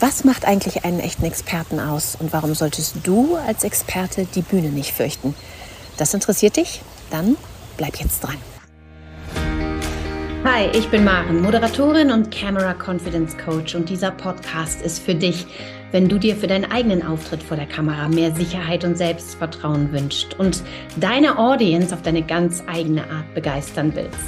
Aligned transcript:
Was 0.00 0.24
macht 0.24 0.44
eigentlich 0.44 0.84
einen 0.84 0.98
echten 0.98 1.24
Experten 1.24 1.78
aus 1.78 2.16
und 2.18 2.32
warum 2.32 2.56
solltest 2.56 2.96
du 3.04 3.36
als 3.36 3.62
Experte 3.62 4.26
die 4.34 4.42
Bühne 4.42 4.70
nicht 4.70 4.90
fürchten? 4.90 5.36
Das 5.98 6.12
interessiert 6.14 6.56
dich? 6.56 6.80
Dann 7.12 7.36
bleib 7.76 7.94
jetzt 8.00 8.24
dran. 8.24 8.36
Hi, 10.44 10.66
ich 10.72 10.88
bin 10.88 11.04
Maren, 11.04 11.40
Moderatorin 11.40 12.10
und 12.10 12.32
Camera 12.32 12.74
Confidence 12.74 13.36
Coach 13.38 13.76
und 13.76 13.88
dieser 13.88 14.10
Podcast 14.10 14.82
ist 14.82 14.98
für 14.98 15.14
dich, 15.14 15.46
wenn 15.92 16.08
du 16.08 16.18
dir 16.18 16.34
für 16.34 16.48
deinen 16.48 16.72
eigenen 16.72 17.06
Auftritt 17.06 17.44
vor 17.44 17.56
der 17.56 17.66
Kamera 17.66 18.08
mehr 18.08 18.34
Sicherheit 18.34 18.82
und 18.84 18.98
Selbstvertrauen 18.98 19.92
wünscht 19.92 20.34
und 20.38 20.64
deine 20.96 21.38
Audience 21.38 21.94
auf 21.94 22.02
deine 22.02 22.22
ganz 22.22 22.64
eigene 22.66 23.02
Art 23.02 23.32
begeistern 23.32 23.92
willst. 23.94 24.18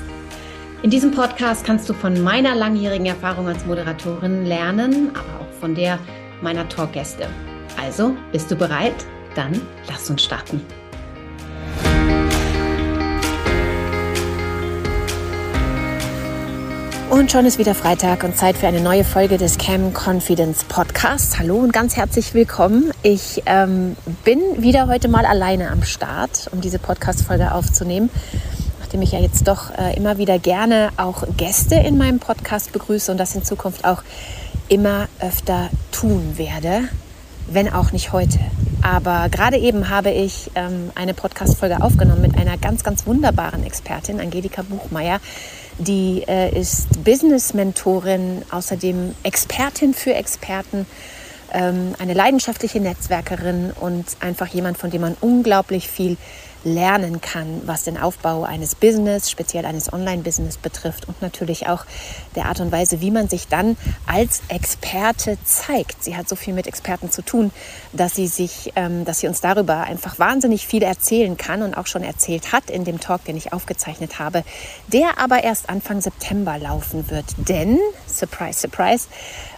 In 0.82 0.90
diesem 0.90 1.10
Podcast 1.10 1.66
kannst 1.66 1.88
du 1.88 1.94
von 1.94 2.22
meiner 2.22 2.54
langjährigen 2.54 3.06
Erfahrung 3.06 3.48
als 3.48 3.66
Moderatorin 3.66 4.44
lernen, 4.44 5.10
aber 5.14 5.40
auch 5.40 5.45
von 5.60 5.74
der 5.74 5.98
meiner 6.42 6.68
Talkgäste. 6.68 7.26
Also, 7.80 8.14
bist 8.32 8.50
du 8.50 8.56
bereit? 8.56 8.94
Dann 9.34 9.60
lass 9.88 10.08
uns 10.10 10.22
starten. 10.22 10.60
Und 17.08 17.30
schon 17.30 17.46
ist 17.46 17.58
wieder 17.58 17.74
Freitag 17.74 18.24
und 18.24 18.36
Zeit 18.36 18.56
für 18.56 18.66
eine 18.66 18.80
neue 18.80 19.04
Folge 19.04 19.38
des 19.38 19.58
Cam 19.58 19.92
Confidence 19.94 20.64
Podcasts. 20.64 21.38
Hallo 21.38 21.56
und 21.56 21.72
ganz 21.72 21.96
herzlich 21.96 22.34
willkommen. 22.34 22.92
Ich 23.02 23.42
ähm, 23.46 23.96
bin 24.24 24.40
wieder 24.58 24.88
heute 24.88 25.08
mal 25.08 25.24
alleine 25.24 25.70
am 25.70 25.82
Start, 25.82 26.48
um 26.52 26.60
diese 26.60 26.78
Podcast-Folge 26.78 27.52
aufzunehmen 27.52 28.10
nachdem 28.86 29.02
ich 29.02 29.12
ja 29.12 29.18
jetzt 29.18 29.48
doch 29.48 29.76
äh, 29.76 29.96
immer 29.96 30.16
wieder 30.16 30.38
gerne 30.38 30.90
auch 30.96 31.24
Gäste 31.36 31.74
in 31.74 31.98
meinem 31.98 32.20
Podcast 32.20 32.72
begrüße 32.72 33.10
und 33.10 33.18
das 33.18 33.34
in 33.34 33.42
Zukunft 33.42 33.84
auch 33.84 34.02
immer 34.68 35.08
öfter 35.20 35.70
tun 35.92 36.34
werde, 36.36 36.88
wenn 37.48 37.72
auch 37.72 37.92
nicht 37.92 38.12
heute. 38.12 38.38
Aber 38.82 39.28
gerade 39.30 39.56
eben 39.56 39.88
habe 39.88 40.10
ich 40.10 40.50
ähm, 40.54 40.90
eine 40.94 41.14
Podcast-Folge 41.14 41.82
aufgenommen 41.82 42.22
mit 42.22 42.36
einer 42.36 42.56
ganz, 42.56 42.84
ganz 42.84 43.06
wunderbaren 43.06 43.64
Expertin, 43.64 44.20
Angelika 44.20 44.62
Buchmeier. 44.62 45.20
Die 45.78 46.24
äh, 46.26 46.58
ist 46.58 47.04
Business-Mentorin, 47.04 48.42
außerdem 48.50 49.14
Expertin 49.22 49.92
für 49.92 50.14
Experten, 50.14 50.86
ähm, 51.52 51.94
eine 51.98 52.14
leidenschaftliche 52.14 52.80
Netzwerkerin 52.80 53.72
und 53.80 54.04
einfach 54.20 54.48
jemand, 54.48 54.78
von 54.78 54.90
dem 54.90 55.02
man 55.02 55.16
unglaublich 55.20 55.88
viel 55.88 56.16
lernen 56.66 57.20
kann, 57.20 57.62
was 57.64 57.84
den 57.84 57.96
Aufbau 57.96 58.42
eines 58.42 58.74
Business, 58.74 59.30
speziell 59.30 59.64
eines 59.64 59.92
Online-Business 59.92 60.56
betrifft 60.58 61.06
und 61.06 61.22
natürlich 61.22 61.68
auch 61.68 61.84
der 62.34 62.46
Art 62.46 62.60
und 62.60 62.72
Weise, 62.72 63.00
wie 63.00 63.12
man 63.12 63.28
sich 63.28 63.46
dann 63.46 63.76
als 64.04 64.42
Experte 64.48 65.38
zeigt. 65.44 66.02
Sie 66.02 66.16
hat 66.16 66.28
so 66.28 66.34
viel 66.34 66.52
mit 66.52 66.66
Experten 66.66 67.10
zu 67.10 67.22
tun, 67.22 67.52
dass 67.92 68.16
sie 68.16 68.26
sich, 68.26 68.72
ähm, 68.74 69.04
dass 69.04 69.20
sie 69.20 69.28
uns 69.28 69.40
darüber 69.40 69.84
einfach 69.84 70.18
wahnsinnig 70.18 70.66
viel 70.66 70.82
erzählen 70.82 71.36
kann 71.36 71.62
und 71.62 71.74
auch 71.74 71.86
schon 71.86 72.02
erzählt 72.02 72.52
hat 72.52 72.68
in 72.68 72.84
dem 72.84 72.98
Talk, 72.98 73.24
den 73.24 73.36
ich 73.36 73.52
aufgezeichnet 73.52 74.18
habe, 74.18 74.42
der 74.88 75.18
aber 75.18 75.44
erst 75.44 75.70
Anfang 75.70 76.00
September 76.00 76.58
laufen 76.58 77.08
wird. 77.10 77.26
Denn, 77.36 77.78
surprise, 78.16 78.60
surprise, 78.60 79.08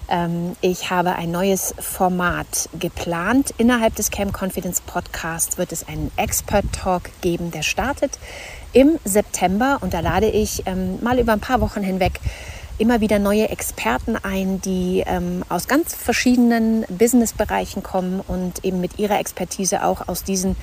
ähm, 0.09 0.57
ich 0.61 0.91
habe 0.91 1.15
ein 1.15 1.31
neues 1.31 1.75
Format 1.79 2.69
geplant. 2.79 3.55
Innerhalb 3.59 3.95
des 3.95 4.11
Camp 4.11 4.35
Confidence 4.39 4.81
Podcasts 4.81 5.59
wird 5.59 5.73
es 5.73 5.87
einen 5.87 6.11
Expert 6.17 6.65
Talk 6.73 7.11
geben, 7.21 7.51
der 7.51 7.63
startet 7.63 8.19
im 8.73 8.99
September 9.05 9.79
und 9.81 9.95
da 9.95 10.01
lade 10.01 10.29
ich 10.29 10.63
ähm, 10.67 11.03
mal 11.03 11.19
über 11.19 11.33
ein 11.33 11.41
paar 11.41 11.61
Wochen 11.61 11.83
hinweg 11.83 12.21
immer 12.79 13.01
wieder 13.01 13.19
neue 13.19 13.49
Experten 13.49 14.17
ein, 14.17 14.61
die 14.61 15.03
ähm, 15.07 15.45
aus 15.49 15.67
ganz 15.67 15.95
verschiedenen 15.95 16.85
Businessbereichen 16.89 17.83
kommen 17.83 18.21
und 18.27 18.65
eben 18.65 18.81
mit 18.81 18.99
ihrer 18.99 19.19
Expertise 19.19 19.85
auch 19.85 20.07
aus 20.07 20.23
diesen 20.23 20.57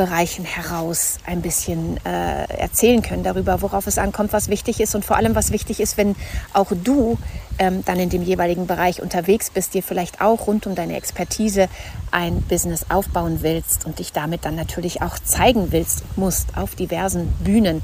Bereichen 0.00 0.46
heraus 0.46 1.18
ein 1.26 1.42
bisschen 1.42 1.98
äh, 2.06 2.44
erzählen 2.54 3.02
können 3.02 3.22
darüber, 3.22 3.60
worauf 3.60 3.86
es 3.86 3.98
ankommt, 3.98 4.32
was 4.32 4.48
wichtig 4.48 4.80
ist 4.80 4.94
und 4.94 5.04
vor 5.04 5.18
allem, 5.18 5.34
was 5.34 5.52
wichtig 5.52 5.78
ist, 5.78 5.98
wenn 5.98 6.16
auch 6.54 6.72
du 6.72 7.18
ähm, 7.58 7.84
dann 7.84 8.00
in 8.00 8.08
dem 8.08 8.22
jeweiligen 8.22 8.66
Bereich 8.66 9.02
unterwegs 9.02 9.50
bist, 9.50 9.74
dir 9.74 9.82
vielleicht 9.82 10.22
auch 10.22 10.46
rund 10.46 10.66
um 10.66 10.74
deine 10.74 10.96
Expertise 10.96 11.68
ein 12.10 12.40
Business 12.40 12.86
aufbauen 12.88 13.40
willst 13.42 13.84
und 13.84 13.98
dich 13.98 14.12
damit 14.12 14.46
dann 14.46 14.56
natürlich 14.56 15.02
auch 15.02 15.18
zeigen 15.18 15.70
willst, 15.70 16.02
musst 16.16 16.56
auf 16.56 16.74
diversen 16.74 17.28
Bühnen. 17.44 17.82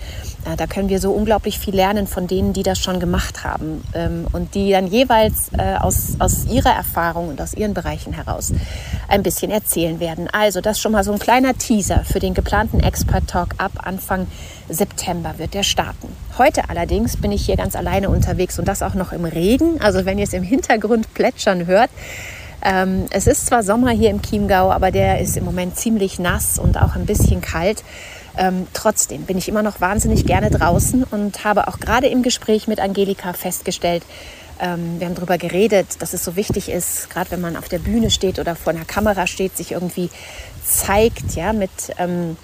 Äh, 0.50 0.56
da 0.56 0.66
können 0.66 0.88
wir 0.88 0.98
so 0.98 1.12
unglaublich 1.12 1.58
viel 1.58 1.74
lernen 1.74 2.06
von 2.06 2.26
denen, 2.26 2.54
die 2.54 2.62
das 2.62 2.78
schon 2.78 2.98
gemacht 2.98 3.44
haben 3.44 3.84
ähm, 3.92 4.26
und 4.32 4.54
die 4.54 4.70
dann 4.70 4.86
jeweils 4.86 5.50
äh, 5.58 5.76
aus, 5.76 6.16
aus 6.18 6.46
ihrer 6.46 6.74
Erfahrung 6.74 7.28
und 7.28 7.42
aus 7.42 7.52
ihren 7.52 7.74
Bereichen 7.74 8.14
heraus 8.14 8.52
ein 9.08 9.22
bisschen 9.22 9.50
erzählen 9.50 10.00
werden. 10.00 10.28
Also 10.32 10.62
das 10.62 10.80
schon 10.80 10.92
mal 10.92 11.04
so 11.04 11.12
ein 11.12 11.18
kleiner 11.18 11.52
Teaser 11.52 12.05
für 12.06 12.20
den 12.20 12.34
geplanten 12.34 12.80
Expert 12.80 13.28
Talk 13.28 13.50
ab 13.58 13.72
Anfang 13.82 14.26
September 14.68 15.34
wird 15.38 15.54
der 15.54 15.62
starten. 15.62 16.08
Heute 16.38 16.68
allerdings 16.68 17.16
bin 17.16 17.32
ich 17.32 17.44
hier 17.44 17.56
ganz 17.56 17.76
alleine 17.76 18.08
unterwegs 18.08 18.58
und 18.58 18.66
das 18.66 18.82
auch 18.82 18.94
noch 18.94 19.12
im 19.12 19.24
Regen. 19.24 19.80
Also 19.80 20.04
wenn 20.04 20.18
ihr 20.18 20.24
es 20.24 20.32
im 20.32 20.42
Hintergrund 20.42 21.12
plätschern 21.14 21.66
hört, 21.66 21.90
ähm, 22.62 23.06
es 23.10 23.26
ist 23.26 23.46
zwar 23.46 23.62
Sommer 23.62 23.90
hier 23.90 24.10
im 24.10 24.22
Chiemgau, 24.22 24.70
aber 24.70 24.90
der 24.90 25.20
ist 25.20 25.36
im 25.36 25.44
Moment 25.44 25.76
ziemlich 25.76 26.18
nass 26.18 26.58
und 26.58 26.76
auch 26.80 26.96
ein 26.96 27.06
bisschen 27.06 27.40
kalt. 27.40 27.84
Ähm, 28.38 28.66
trotzdem 28.72 29.22
bin 29.22 29.38
ich 29.38 29.48
immer 29.48 29.62
noch 29.62 29.80
wahnsinnig 29.80 30.26
gerne 30.26 30.50
draußen 30.50 31.04
und 31.04 31.44
habe 31.44 31.68
auch 31.68 31.80
gerade 31.80 32.06
im 32.06 32.22
Gespräch 32.22 32.68
mit 32.68 32.80
Angelika 32.80 33.32
festgestellt, 33.32 34.02
ähm, 34.60 34.98
wir 34.98 35.06
haben 35.06 35.14
darüber 35.14 35.38
geredet, 35.38 36.00
dass 36.00 36.14
es 36.14 36.24
so 36.24 36.36
wichtig 36.36 36.70
ist, 36.70 37.10
gerade 37.10 37.30
wenn 37.30 37.40
man 37.40 37.56
auf 37.56 37.68
der 37.68 37.78
Bühne 37.78 38.10
steht 38.10 38.38
oder 38.38 38.56
vor 38.56 38.72
einer 38.72 38.84
Kamera 38.84 39.26
steht, 39.26 39.56
sich 39.56 39.72
irgendwie 39.72 40.10
zeigt, 40.64 41.34
ja, 41.34 41.52
mit, 41.52 41.70
ähm, 41.98 42.36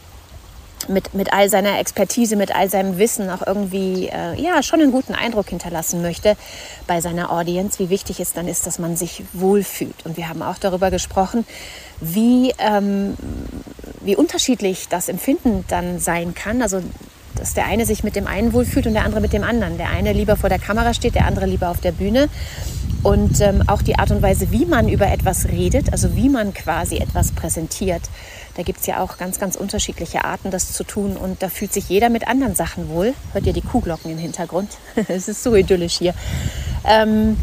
mit, 0.88 1.14
mit 1.14 1.32
all 1.32 1.48
seiner 1.48 1.78
Expertise, 1.78 2.36
mit 2.36 2.54
all 2.54 2.70
seinem 2.70 2.98
Wissen 2.98 3.30
auch 3.30 3.46
irgendwie, 3.46 4.08
äh, 4.08 4.40
ja, 4.40 4.62
schon 4.62 4.80
einen 4.80 4.92
guten 4.92 5.14
Eindruck 5.14 5.48
hinterlassen 5.48 6.02
möchte 6.02 6.36
bei 6.86 7.00
seiner 7.00 7.30
Audience, 7.30 7.78
wie 7.78 7.90
wichtig 7.90 8.20
es 8.20 8.32
dann 8.32 8.48
ist, 8.48 8.66
dass 8.66 8.78
man 8.78 8.96
sich 8.96 9.22
wohlfühlt. 9.32 10.04
Und 10.04 10.16
wir 10.16 10.28
haben 10.28 10.42
auch 10.42 10.58
darüber 10.58 10.90
gesprochen, 10.90 11.46
wie, 12.00 12.52
ähm, 12.58 13.16
wie 14.00 14.16
unterschiedlich 14.16 14.88
das 14.88 15.08
Empfinden 15.08 15.64
dann 15.68 15.98
sein 15.98 16.34
kann. 16.34 16.62
Also 16.62 16.82
dass 17.34 17.54
der 17.54 17.66
eine 17.66 17.86
sich 17.86 18.04
mit 18.04 18.14
dem 18.14 18.26
einen 18.26 18.52
wohlfühlt 18.52 18.86
und 18.86 18.94
der 18.94 19.04
andere 19.04 19.20
mit 19.20 19.32
dem 19.32 19.42
anderen. 19.42 19.78
Der 19.78 19.90
eine 19.90 20.12
lieber 20.12 20.36
vor 20.36 20.48
der 20.48 20.58
Kamera 20.58 20.94
steht, 20.94 21.14
der 21.14 21.26
andere 21.26 21.46
lieber 21.46 21.70
auf 21.70 21.80
der 21.80 21.92
Bühne. 21.92 22.28
Und 23.02 23.40
ähm, 23.40 23.64
auch 23.66 23.82
die 23.82 23.98
Art 23.98 24.10
und 24.10 24.22
Weise, 24.22 24.52
wie 24.52 24.64
man 24.64 24.88
über 24.88 25.10
etwas 25.10 25.48
redet, 25.48 25.92
also 25.92 26.14
wie 26.14 26.28
man 26.28 26.54
quasi 26.54 26.98
etwas 26.98 27.32
präsentiert. 27.32 28.02
Da 28.56 28.62
gibt 28.62 28.80
es 28.80 28.86
ja 28.86 29.00
auch 29.00 29.18
ganz, 29.18 29.40
ganz 29.40 29.56
unterschiedliche 29.56 30.24
Arten, 30.24 30.50
das 30.50 30.72
zu 30.72 30.84
tun. 30.84 31.16
Und 31.16 31.42
da 31.42 31.48
fühlt 31.48 31.72
sich 31.72 31.88
jeder 31.88 32.10
mit 32.10 32.28
anderen 32.28 32.54
Sachen 32.54 32.88
wohl. 32.88 33.14
Hört 33.32 33.46
ihr 33.46 33.52
die 33.52 33.62
Kuhglocken 33.62 34.10
im 34.10 34.18
Hintergrund? 34.18 34.70
es 35.08 35.28
ist 35.28 35.42
so 35.42 35.54
idyllisch 35.54 35.98
hier. 35.98 36.14
Ähm, 36.84 37.36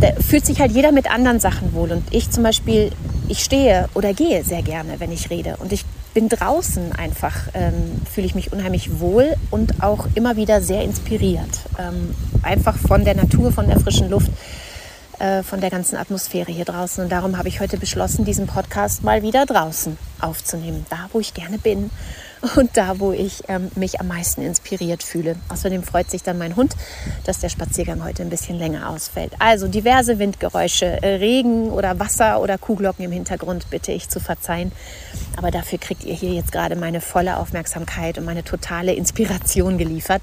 da 0.00 0.12
fühlt 0.20 0.46
sich 0.46 0.60
halt 0.60 0.72
jeder 0.72 0.90
mit 0.90 1.10
anderen 1.10 1.38
Sachen 1.38 1.74
wohl. 1.74 1.92
Und 1.92 2.12
ich 2.12 2.30
zum 2.30 2.42
Beispiel, 2.42 2.90
ich 3.28 3.44
stehe 3.44 3.88
oder 3.94 4.14
gehe 4.14 4.42
sehr 4.42 4.62
gerne, 4.62 4.98
wenn 4.98 5.12
ich 5.12 5.30
rede. 5.30 5.56
Und 5.58 5.72
ich 5.72 5.84
bin 6.14 6.28
draußen 6.28 6.92
einfach, 6.92 7.34
ähm, 7.54 8.00
fühle 8.10 8.26
ich 8.26 8.34
mich 8.34 8.52
unheimlich 8.52 9.00
wohl 9.00 9.34
und 9.50 9.82
auch 9.82 10.06
immer 10.14 10.36
wieder 10.36 10.60
sehr 10.60 10.82
inspiriert. 10.82 11.60
Ähm, 11.78 12.14
einfach 12.42 12.76
von 12.76 13.04
der 13.04 13.16
Natur, 13.16 13.52
von 13.52 13.66
der 13.66 13.80
frischen 13.80 14.08
Luft, 14.08 14.30
äh, 15.18 15.42
von 15.42 15.60
der 15.60 15.70
ganzen 15.70 15.96
Atmosphäre 15.96 16.52
hier 16.52 16.64
draußen. 16.64 17.04
Und 17.04 17.10
darum 17.10 17.38
habe 17.38 17.48
ich 17.48 17.60
heute 17.60 17.76
beschlossen, 17.76 18.24
diesen 18.24 18.46
Podcast 18.46 19.02
mal 19.02 19.22
wieder 19.22 19.46
draußen 19.46 19.96
aufzunehmen, 20.20 20.86
da 20.90 21.08
wo 21.12 21.20
ich 21.20 21.34
gerne 21.34 21.58
bin 21.58 21.90
und 22.56 22.76
da, 22.76 23.00
wo 23.00 23.12
ich 23.12 23.42
ähm, 23.48 23.70
mich 23.74 24.00
am 24.00 24.08
meisten 24.08 24.42
inspiriert 24.42 25.02
fühle. 25.02 25.36
Außerdem 25.48 25.82
freut 25.82 26.10
sich 26.10 26.22
dann 26.22 26.38
mein 26.38 26.56
Hund, 26.56 26.74
dass 27.24 27.40
der 27.40 27.48
Spaziergang 27.48 28.04
heute 28.04 28.22
ein 28.22 28.30
bisschen 28.30 28.58
länger 28.58 28.88
ausfällt. 28.90 29.32
Also 29.38 29.68
diverse 29.68 30.18
Windgeräusche, 30.18 31.02
äh, 31.02 31.16
Regen 31.16 31.70
oder 31.70 31.98
Wasser 31.98 32.40
oder 32.40 32.58
Kuhglocken 32.58 33.04
im 33.04 33.12
Hintergrund 33.12 33.70
bitte 33.70 33.92
ich 33.92 34.08
zu 34.08 34.20
verzeihen. 34.20 34.72
Aber 35.36 35.50
dafür 35.50 35.78
kriegt 35.78 36.04
ihr 36.04 36.14
hier 36.14 36.32
jetzt 36.32 36.52
gerade 36.52 36.76
meine 36.76 37.00
volle 37.00 37.38
Aufmerksamkeit 37.38 38.18
und 38.18 38.24
meine 38.24 38.44
totale 38.44 38.92
Inspiration 38.92 39.78
geliefert 39.78 40.22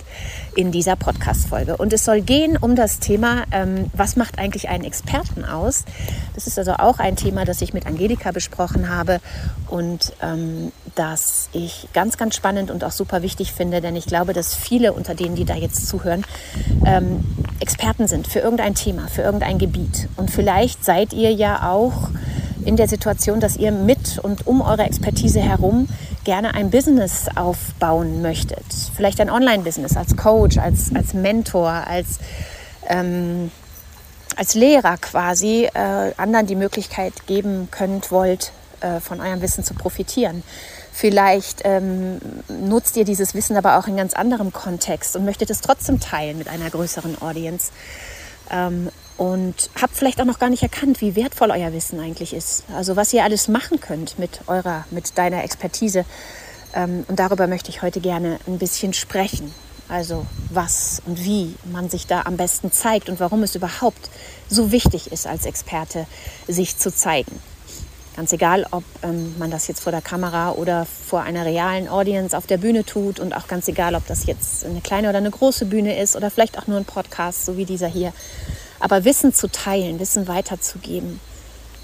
in 0.56 0.72
dieser 0.72 0.95
Podcast-Folge. 0.95 1.78
Und 1.78 1.94
es 1.94 2.06
soll 2.06 2.22
gehen 2.22 2.57
um 2.57 2.75
das 2.75 3.00
Thema, 3.00 3.44
ähm, 3.51 3.90
was 3.94 4.16
macht 4.16 4.38
eigentlich 4.38 4.69
einen 4.69 4.84
Experten 4.84 5.44
aus? 5.44 5.86
Das 6.36 6.48
ist 6.48 6.57
also 6.57 6.74
auch 6.74 7.00
ein 7.00 7.16
Thema, 7.16 7.45
das 7.45 7.62
ich 7.62 7.74
mit 7.74 7.86
Angelika 7.86 8.31
besprochen 8.31 8.90
habe 8.90 9.19
und 9.68 10.13
ähm, 10.22 10.72
das 10.95 11.50
ich 11.54 11.88
ganz, 11.94 12.11
ganz 12.18 12.36
spannend 12.36 12.72
und 12.72 12.84
auch 12.84 12.92
super 12.92 13.22
wichtig 13.22 13.54
finde, 13.54 13.81
denn 13.81 13.96
ich 13.96 14.06
glaube, 14.06 14.34
dass 14.34 14.56
viele 14.56 14.94
unter 14.94 15.16
denen, 15.16 15.36
die 15.36 15.46
da 15.46 15.56
jetzt 15.56 15.88
zuhören, 15.88 16.24
ähm, 16.86 17.24
Experten 17.60 18.08
sind 18.08 18.28
für 18.28 18.40
irgendein 18.40 18.75
Thema, 18.75 19.08
für 19.08 19.22
irgendein 19.22 19.58
Gebiet. 19.58 20.08
Und 20.18 20.31
vielleicht 20.31 20.84
seid 20.84 21.13
ihr 21.13 21.31
ja 21.31 21.69
auch 21.72 22.10
in 22.66 22.75
der 22.75 22.88
Situation, 22.88 23.40
dass 23.40 23.58
ihr 23.58 23.72
mit 23.72 24.19
und 24.19 24.48
um 24.48 24.62
eure 24.62 24.84
Expertise 24.84 25.40
herum 25.40 25.88
gerne 26.24 26.54
ein 26.54 26.69
Business 26.69 27.25
aufbauen 27.36 28.22
möchtet. 28.22 28.66
Vielleicht 28.96 29.19
ein 29.19 29.30
Online-Business 29.30 29.98
als 29.98 30.16
Coach, 30.16 30.57
als, 30.57 30.94
als 30.94 31.14
Mentor, 31.14 31.69
als, 31.69 32.19
ähm, 32.88 33.52
als 34.36 34.54
Lehrer 34.54 34.98
quasi 34.98 35.68
äh, 35.74 36.14
anderen 36.18 36.46
die 36.46 36.56
Möglichkeit 36.56 37.25
geben 37.25 37.69
könnt, 37.72 38.12
wollt, 38.12 38.52
äh, 38.81 39.00
von 39.00 39.22
eurem 39.22 39.42
Wissen 39.42 39.63
zu 39.63 39.74
profitieren. 39.74 40.44
Vielleicht 40.92 41.62
ähm, 41.63 42.19
nutzt 42.50 42.98
ihr 42.98 43.06
dieses 43.06 43.33
Wissen 43.33 43.56
aber 43.56 43.78
auch 43.80 43.88
in 43.88 43.95
ganz 43.95 44.13
anderem 44.13 44.51
Kontext 44.51 45.16
und 45.16 45.25
möchtet 45.25 45.50
es 45.50 45.62
trotzdem 45.62 46.00
teilen 46.00 46.38
mit 46.38 46.48
einer 46.48 46.69
größeren 46.69 47.22
Audience. 47.22 47.72
Ähm, 48.50 48.89
und 49.18 49.69
habt 49.80 49.95
vielleicht 49.95 50.19
auch 50.19 50.25
noch 50.25 50.39
gar 50.39 50.50
nicht 50.50 50.63
erkannt, 50.63 51.00
wie 51.00 51.16
wertvoll 51.16 51.51
euer 51.51 51.74
Wissen 51.74 52.00
eigentlich 52.00 52.33
ist. 52.33 52.63
Also 52.75 52.95
was 52.95 53.13
ihr 53.13 53.24
alles 53.24 53.48
machen 53.48 53.80
könnt 53.80 54.18
mit 54.18 54.42
eurer, 54.48 54.86
mit 54.89 55.18
deiner 55.18 55.44
Expertise. 55.44 56.06
Ähm, 56.74 57.06
und 57.07 57.19
darüber 57.19 57.48
möchte 57.48 57.69
ich 57.69 57.81
heute 57.81 58.01
gerne 58.01 58.39
ein 58.48 58.57
bisschen 58.57 58.94
sprechen. 58.94 59.54
Also 59.88 60.25
was 60.50 61.01
und 61.06 61.24
wie 61.24 61.56
man 61.72 61.89
sich 61.89 62.07
da 62.07 62.22
am 62.22 62.38
besten 62.38 62.72
zeigt 62.72 63.10
und 63.10 63.19
warum 63.19 63.44
es 63.44 63.56
überhaupt 63.56 64.10
so 64.50 64.72
wichtig 64.72 65.12
ist, 65.12 65.28
als 65.28 65.45
Experte 65.45 66.07
sich 66.48 66.78
zu 66.78 66.92
zeigen. 66.94 67.39
Ganz 68.16 68.34
egal, 68.34 68.68
ob 68.72 68.84
ähm, 69.04 69.36
man 69.40 69.52
das 69.52 69.68
jetzt 69.68 69.80
vor 69.80 69.92
der 69.92 70.02
Kamera 70.02 70.52
oder 70.52 70.86
vor 70.86 71.22
einer 71.22 71.46
realen 71.46 71.88
Audience 71.88 72.38
auf 72.38 72.46
der 72.46 72.58
Bühne 72.58 72.86
tut 72.86 73.19
und 73.19 73.34
auch 73.34 73.48
ganz 73.48 73.68
egal, 73.69 73.96
ob 73.96 74.06
das 74.08 74.25
jetzt 74.25 74.66
eine 74.66 74.81
kleine 74.81 75.10
oder 75.10 75.19
eine 75.19 75.31
große 75.31 75.66
Bühne 75.66 75.98
ist 75.98 76.18
oder 76.18 76.30
vielleicht 76.30 76.58
auch 76.58 76.68
nur 76.68 76.78
ein 76.78 76.86
Podcast, 76.86 77.46
so 77.46 77.56
wie 77.56 77.66
dieser 77.66 77.88
hier. 77.88 78.12
Aber 78.80 79.06
Wissen 79.06 79.34
zu 79.34 79.50
teilen, 79.50 80.00
Wissen 80.00 80.28
weiterzugeben, 80.28 81.22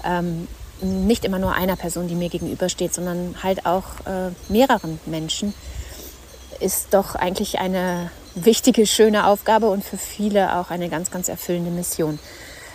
ähm, 0.04 0.48
nicht 0.82 1.24
immer 1.24 1.38
nur 1.38 1.54
einer 1.54 1.76
Person, 1.76 2.08
die 2.08 2.14
mir 2.14 2.28
gegenübersteht, 2.28 2.92
sondern 2.92 3.36
halt 3.42 3.64
auch 3.64 3.84
äh, 4.06 4.30
mehreren 4.48 5.00
Menschen, 5.06 5.54
ist 6.60 6.88
doch 6.92 7.14
eigentlich 7.14 7.58
eine 7.58 8.10
wichtige, 8.34 8.86
schöne 8.86 9.26
Aufgabe 9.26 9.70
und 9.70 9.84
für 9.84 9.96
viele 9.96 10.56
auch 10.56 10.70
eine 10.70 10.88
ganz, 10.88 11.10
ganz 11.10 11.28
erfüllende 11.28 11.70
Mission. 11.70 12.18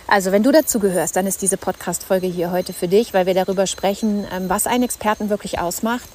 Also 0.06 0.32
wenn 0.32 0.42
du 0.42 0.52
dazu 0.52 0.80
gehörst, 0.80 1.16
dann 1.16 1.26
ist 1.26 1.40
diese 1.40 1.56
Podcast-Folge 1.56 2.26
hier 2.26 2.50
heute 2.50 2.74
für 2.74 2.88
dich, 2.88 3.14
weil 3.14 3.24
wir 3.24 3.34
darüber 3.34 3.66
sprechen, 3.66 4.26
ähm, 4.30 4.48
was 4.48 4.66
einen 4.66 4.84
Experten 4.84 5.30
wirklich 5.30 5.58
ausmacht 5.58 6.08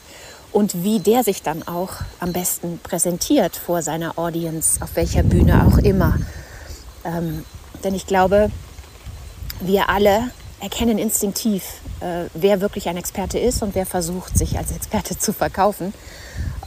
und 0.52 0.84
wie 0.84 1.00
der 1.00 1.24
sich 1.24 1.42
dann 1.42 1.68
auch 1.68 1.94
am 2.20 2.32
besten 2.32 2.80
präsentiert 2.84 3.56
vor 3.56 3.82
seiner 3.82 4.18
Audience, 4.20 4.82
auf 4.82 4.96
welcher 4.96 5.24
Bühne 5.24 5.66
auch 5.66 5.80
immer. 5.80 6.18
Ähm, 7.04 7.44
denn 7.84 7.96
ich 7.96 8.06
glaube, 8.06 8.52
wir 9.60 9.90
alle 9.90 10.30
erkennen 10.60 11.00
instinktiv, 11.00 11.64
äh, 12.00 12.26
wer 12.34 12.62
wirklich 12.62 12.90
ein 12.90 12.98
Experte 12.98 13.40
ist 13.40 13.64
und 13.64 13.74
wer 13.74 13.86
versucht, 13.86 14.38
sich 14.38 14.58
als 14.58 14.72
Experte 14.72 15.18
zu 15.18 15.34
verkaufen, 15.34 15.94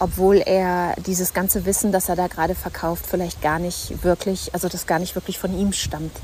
obwohl 0.01 0.39
er 0.39 0.97
dieses 1.07 1.35
ganze 1.35 1.67
Wissen, 1.67 1.93
das 1.93 2.09
er 2.09 2.17
da 2.17 2.27
gerade 2.27 2.57
verkauft, 2.57 3.05
vielleicht 3.07 3.43
gar 3.43 3.61
nicht 3.61 4.03
wirklich, 4.03 4.53
also 4.55 4.69
das 4.69 4.87
gar 4.87 4.99
nicht 4.99 5.15
wirklich 5.15 5.39
von 5.39 5.57
ihm 5.57 5.73
stammt. 5.73 6.17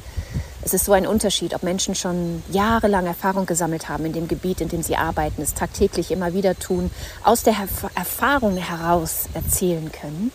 Es 0.69 0.75
ist 0.75 0.85
so 0.85 0.93
ein 0.93 1.07
Unterschied, 1.07 1.55
ob 1.55 1.63
Menschen 1.63 1.95
schon 1.95 2.43
jahrelang 2.51 3.07
Erfahrung 3.07 3.47
gesammelt 3.47 3.89
haben 3.89 4.05
in 4.05 4.13
dem 4.13 4.29
Gebiet, 4.29 4.61
in 4.61 4.69
dem 4.69 4.83
sie 4.83 4.97
arbeiten, 4.97 5.41
es 5.41 5.55
tagtäglich 5.55 6.11
immer 6.11 6.35
wieder 6.35 6.59
tun, 6.59 6.91
aus 7.25 7.43
der 7.43 7.55
Erfahrung 7.95 8.59
heraus 8.59 9.31
erzählen 9.33 9.91
können, 9.91 10.31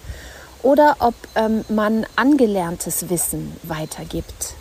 oder 0.63 0.95
ob 0.97 1.13
ähm, 1.35 1.63
man 1.69 2.07
angelerntes 2.15 3.12
Wissen 3.12 3.56
weitergibt. 3.62 4.56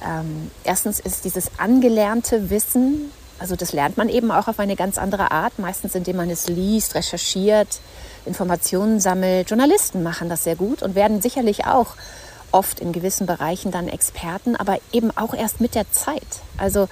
Ähm, 0.00 0.52
erstens 0.62 1.00
ist 1.00 1.24
dieses 1.24 1.50
angelernte 1.58 2.48
Wissen, 2.48 3.10
also 3.40 3.56
das 3.56 3.72
lernt 3.72 3.96
man 3.96 4.08
eben 4.08 4.30
auch 4.30 4.46
auf 4.46 4.60
eine 4.60 4.76
ganz 4.76 4.96
andere 4.96 5.32
Art, 5.32 5.58
meistens 5.58 5.96
indem 5.96 6.18
man 6.18 6.30
es 6.30 6.46
liest, 6.46 6.94
recherchiert, 6.94 7.80
Informationen 8.26 9.00
sammelt. 9.00 9.50
Journalisten 9.50 10.04
machen 10.04 10.28
das 10.28 10.44
sehr 10.44 10.54
gut 10.54 10.84
und 10.84 10.94
werden 10.94 11.20
sicherlich 11.20 11.66
auch 11.66 11.96
oft 12.52 12.80
in 12.80 12.92
gewissen 12.92 13.26
Bereichen 13.26 13.70
dann 13.70 13.88
Experten, 13.88 14.56
aber 14.56 14.78
eben 14.92 15.10
auch 15.16 15.34
erst 15.34 15.60
mit 15.60 15.74
der 15.74 15.90
Zeit. 15.92 16.40
Also 16.58 16.88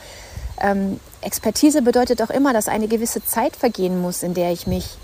ähm, 0.60 1.00
Expertise 1.20 1.82
bedeutet 1.82 2.22
auch 2.22 2.30
immer, 2.30 2.52
dass 2.52 2.68
eine 2.68 2.88
gewisse 2.88 3.24
Zeit 3.24 3.56
vergehen 3.56 4.00
muss, 4.00 4.22
in 4.22 4.34
der 4.34 4.52
ich 4.52 4.66
mich 4.66 4.96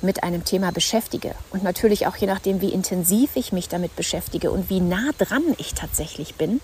mit 0.00 0.22
einem 0.22 0.44
Thema 0.44 0.70
beschäftige. 0.70 1.34
Und 1.50 1.62
natürlich 1.62 2.06
auch 2.06 2.16
je 2.16 2.26
nachdem, 2.26 2.60
wie 2.60 2.72
intensiv 2.72 3.30
ich 3.34 3.52
mich 3.52 3.68
damit 3.68 3.96
beschäftige 3.96 4.50
und 4.50 4.70
wie 4.70 4.80
nah 4.80 5.10
dran 5.18 5.42
ich 5.58 5.74
tatsächlich 5.74 6.36
bin, 6.36 6.60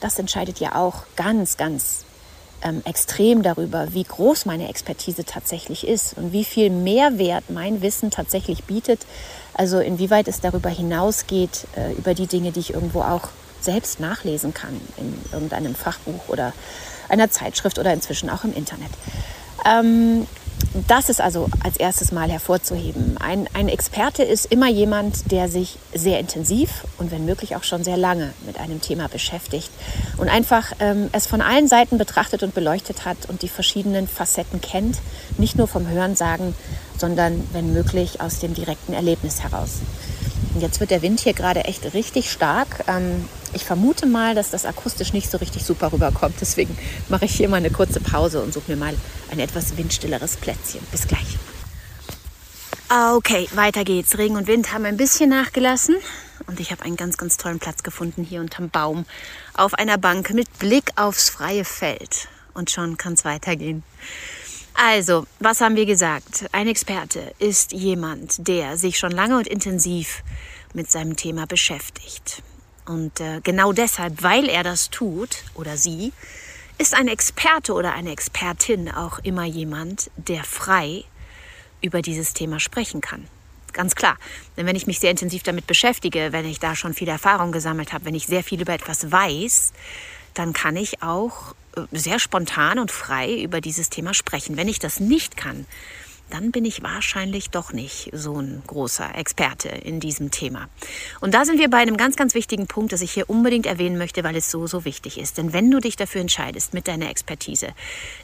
das 0.00 0.18
entscheidet 0.18 0.60
ja 0.60 0.76
auch 0.76 1.04
ganz, 1.16 1.56
ganz 1.58 2.04
ähm, 2.62 2.82
extrem 2.84 3.42
darüber, 3.42 3.92
wie 3.92 4.04
groß 4.04 4.46
meine 4.46 4.68
Expertise 4.68 5.24
tatsächlich 5.24 5.86
ist 5.86 6.16
und 6.16 6.32
wie 6.32 6.44
viel 6.44 6.70
Mehrwert 6.70 7.50
mein 7.50 7.82
Wissen 7.82 8.10
tatsächlich 8.10 8.64
bietet. 8.64 9.00
Also 9.60 9.78
inwieweit 9.78 10.26
es 10.26 10.40
darüber 10.40 10.70
hinausgeht, 10.70 11.66
äh, 11.76 11.92
über 11.92 12.14
die 12.14 12.26
Dinge, 12.26 12.50
die 12.50 12.60
ich 12.60 12.72
irgendwo 12.72 13.02
auch 13.02 13.28
selbst 13.60 14.00
nachlesen 14.00 14.54
kann, 14.54 14.80
in 14.96 15.14
irgendeinem 15.34 15.74
Fachbuch 15.74 16.28
oder 16.28 16.54
einer 17.10 17.30
Zeitschrift 17.30 17.78
oder 17.78 17.92
inzwischen 17.92 18.30
auch 18.30 18.42
im 18.44 18.54
Internet. 18.54 18.88
Ähm, 19.66 20.26
das 20.86 21.08
ist 21.08 21.20
also 21.20 21.48
als 21.64 21.76
erstes 21.76 22.12
mal 22.12 22.30
hervorzuheben. 22.30 23.16
Ein, 23.18 23.48
ein 23.54 23.68
Experte 23.68 24.22
ist 24.22 24.46
immer 24.46 24.68
jemand, 24.68 25.32
der 25.32 25.48
sich 25.48 25.78
sehr 25.92 26.20
intensiv 26.20 26.84
und 26.98 27.10
wenn 27.10 27.24
möglich 27.24 27.56
auch 27.56 27.64
schon 27.64 27.82
sehr 27.82 27.96
lange 27.96 28.32
mit 28.46 28.58
einem 28.58 28.80
Thema 28.80 29.08
beschäftigt 29.08 29.70
und 30.16 30.28
einfach 30.28 30.72
ähm, 30.78 31.10
es 31.12 31.26
von 31.26 31.42
allen 31.42 31.66
Seiten 31.66 31.98
betrachtet 31.98 32.44
und 32.44 32.54
beleuchtet 32.54 33.04
hat 33.04 33.16
und 33.28 33.42
die 33.42 33.48
verschiedenen 33.48 34.06
Facetten 34.06 34.60
kennt, 34.60 34.98
nicht 35.38 35.56
nur 35.56 35.66
vom 35.66 35.88
Hörensagen, 35.88 36.54
sondern 36.96 37.48
wenn 37.52 37.72
möglich 37.72 38.20
aus 38.20 38.38
dem 38.38 38.54
direkten 38.54 38.92
Erlebnis 38.92 39.42
heraus. 39.42 39.80
Und 40.54 40.60
jetzt 40.60 40.78
wird 40.78 40.92
der 40.92 41.02
Wind 41.02 41.20
hier 41.20 41.32
gerade 41.32 41.64
echt 41.64 41.94
richtig 41.94 42.30
stark. 42.30 42.84
Ähm, 42.86 43.28
ich 43.52 43.64
vermute 43.64 44.06
mal, 44.06 44.34
dass 44.34 44.50
das 44.50 44.64
akustisch 44.64 45.12
nicht 45.12 45.30
so 45.30 45.38
richtig 45.38 45.64
super 45.64 45.92
rüberkommt. 45.92 46.36
Deswegen 46.40 46.76
mache 47.08 47.24
ich 47.24 47.34
hier 47.34 47.48
mal 47.48 47.56
eine 47.56 47.70
kurze 47.70 48.00
Pause 48.00 48.42
und 48.42 48.52
suche 48.52 48.70
mir 48.70 48.76
mal 48.76 48.94
ein 49.30 49.38
etwas 49.38 49.76
windstilleres 49.76 50.36
Plätzchen. 50.36 50.80
Bis 50.90 51.06
gleich. 51.06 51.38
Okay, 52.88 53.48
weiter 53.54 53.84
geht's. 53.84 54.18
Regen 54.18 54.36
und 54.36 54.48
Wind 54.48 54.72
haben 54.72 54.84
ein 54.84 54.96
bisschen 54.96 55.30
nachgelassen. 55.30 55.96
Und 56.46 56.58
ich 56.58 56.72
habe 56.72 56.82
einen 56.82 56.96
ganz, 56.96 57.16
ganz 57.16 57.36
tollen 57.36 57.60
Platz 57.60 57.82
gefunden 57.84 58.24
hier 58.24 58.40
unterm 58.40 58.70
Baum 58.70 59.04
auf 59.54 59.74
einer 59.74 59.98
Bank 59.98 60.30
mit 60.34 60.58
Blick 60.58 60.90
aufs 60.96 61.30
freie 61.30 61.64
Feld. 61.64 62.28
Und 62.54 62.70
schon 62.70 62.96
kann 62.96 63.12
es 63.12 63.24
weitergehen. 63.24 63.84
Also, 64.74 65.26
was 65.38 65.60
haben 65.60 65.76
wir 65.76 65.86
gesagt? 65.86 66.46
Ein 66.52 66.66
Experte 66.66 67.32
ist 67.38 67.72
jemand, 67.72 68.48
der 68.48 68.76
sich 68.76 68.98
schon 68.98 69.12
lange 69.12 69.36
und 69.36 69.46
intensiv 69.46 70.22
mit 70.74 70.90
seinem 70.90 71.16
Thema 71.16 71.46
beschäftigt. 71.46 72.42
Und 72.90 73.20
äh, 73.20 73.40
genau 73.44 73.72
deshalb, 73.72 74.24
weil 74.24 74.48
er 74.48 74.64
das 74.64 74.90
tut 74.90 75.44
oder 75.54 75.76
sie, 75.76 76.12
ist 76.76 76.92
ein 76.92 77.06
Experte 77.06 77.72
oder 77.72 77.92
eine 77.92 78.10
Expertin 78.10 78.90
auch 78.90 79.20
immer 79.20 79.44
jemand, 79.44 80.10
der 80.16 80.42
frei 80.42 81.04
über 81.82 82.02
dieses 82.02 82.32
Thema 82.32 82.58
sprechen 82.58 83.00
kann. 83.00 83.28
Ganz 83.72 83.94
klar. 83.94 84.16
Denn 84.56 84.66
wenn 84.66 84.74
ich 84.74 84.88
mich 84.88 84.98
sehr 84.98 85.12
intensiv 85.12 85.44
damit 85.44 85.68
beschäftige, 85.68 86.32
wenn 86.32 86.44
ich 86.44 86.58
da 86.58 86.74
schon 86.74 86.92
viel 86.92 87.06
Erfahrung 87.06 87.52
gesammelt 87.52 87.92
habe, 87.92 88.06
wenn 88.06 88.16
ich 88.16 88.26
sehr 88.26 88.42
viel 88.42 88.60
über 88.60 88.72
etwas 88.72 89.12
weiß, 89.12 89.72
dann 90.34 90.52
kann 90.52 90.74
ich 90.74 91.00
auch 91.00 91.54
äh, 91.76 91.82
sehr 91.92 92.18
spontan 92.18 92.80
und 92.80 92.90
frei 92.90 93.40
über 93.40 93.60
dieses 93.60 93.88
Thema 93.88 94.14
sprechen. 94.14 94.56
Wenn 94.56 94.66
ich 94.66 94.80
das 94.80 94.98
nicht 94.98 95.36
kann, 95.36 95.64
dann 96.30 96.52
bin 96.52 96.64
ich 96.64 96.82
wahrscheinlich 96.82 97.50
doch 97.50 97.72
nicht 97.72 98.10
so 98.12 98.40
ein 98.40 98.62
großer 98.66 99.14
Experte 99.14 99.68
in 99.68 100.00
diesem 100.00 100.30
Thema. 100.30 100.68
Und 101.20 101.34
da 101.34 101.44
sind 101.44 101.58
wir 101.58 101.68
bei 101.68 101.78
einem 101.78 101.96
ganz, 101.96 102.16
ganz 102.16 102.34
wichtigen 102.34 102.66
Punkt, 102.66 102.92
das 102.92 103.02
ich 103.02 103.12
hier 103.12 103.28
unbedingt 103.28 103.66
erwähnen 103.66 103.98
möchte, 103.98 104.24
weil 104.24 104.36
es 104.36 104.50
so, 104.50 104.66
so 104.66 104.84
wichtig 104.84 105.18
ist. 105.18 105.38
Denn 105.38 105.52
wenn 105.52 105.70
du 105.70 105.80
dich 105.80 105.96
dafür 105.96 106.20
entscheidest, 106.20 106.74
mit 106.74 106.88
deiner 106.88 107.10
Expertise 107.10 107.68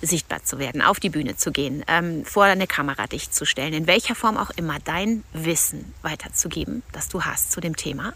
sichtbar 0.01 0.43
zu 0.45 0.59
werden, 0.59 0.83
auf 0.83 1.01
die 1.01 1.11
Bühne 1.11 1.37
zu 1.37 1.53
gehen, 1.53 1.85
ähm, 1.89 2.25
vor 2.25 2.45
eine 2.45 2.67
Kamera 2.67 3.07
dich 3.07 3.31
zu 3.31 3.45
stellen, 3.45 3.73
in 3.73 3.87
welcher 3.87 4.15
Form 4.15 4.37
auch 4.37 4.51
immer 4.57 4.79
dein 4.85 5.25
Wissen 5.33 5.93
weiterzugeben, 6.03 6.83
das 6.93 7.09
du 7.09 7.25
hast 7.25 7.53
zu 7.53 7.61
dem 7.61 7.77
Thema, 7.77 8.15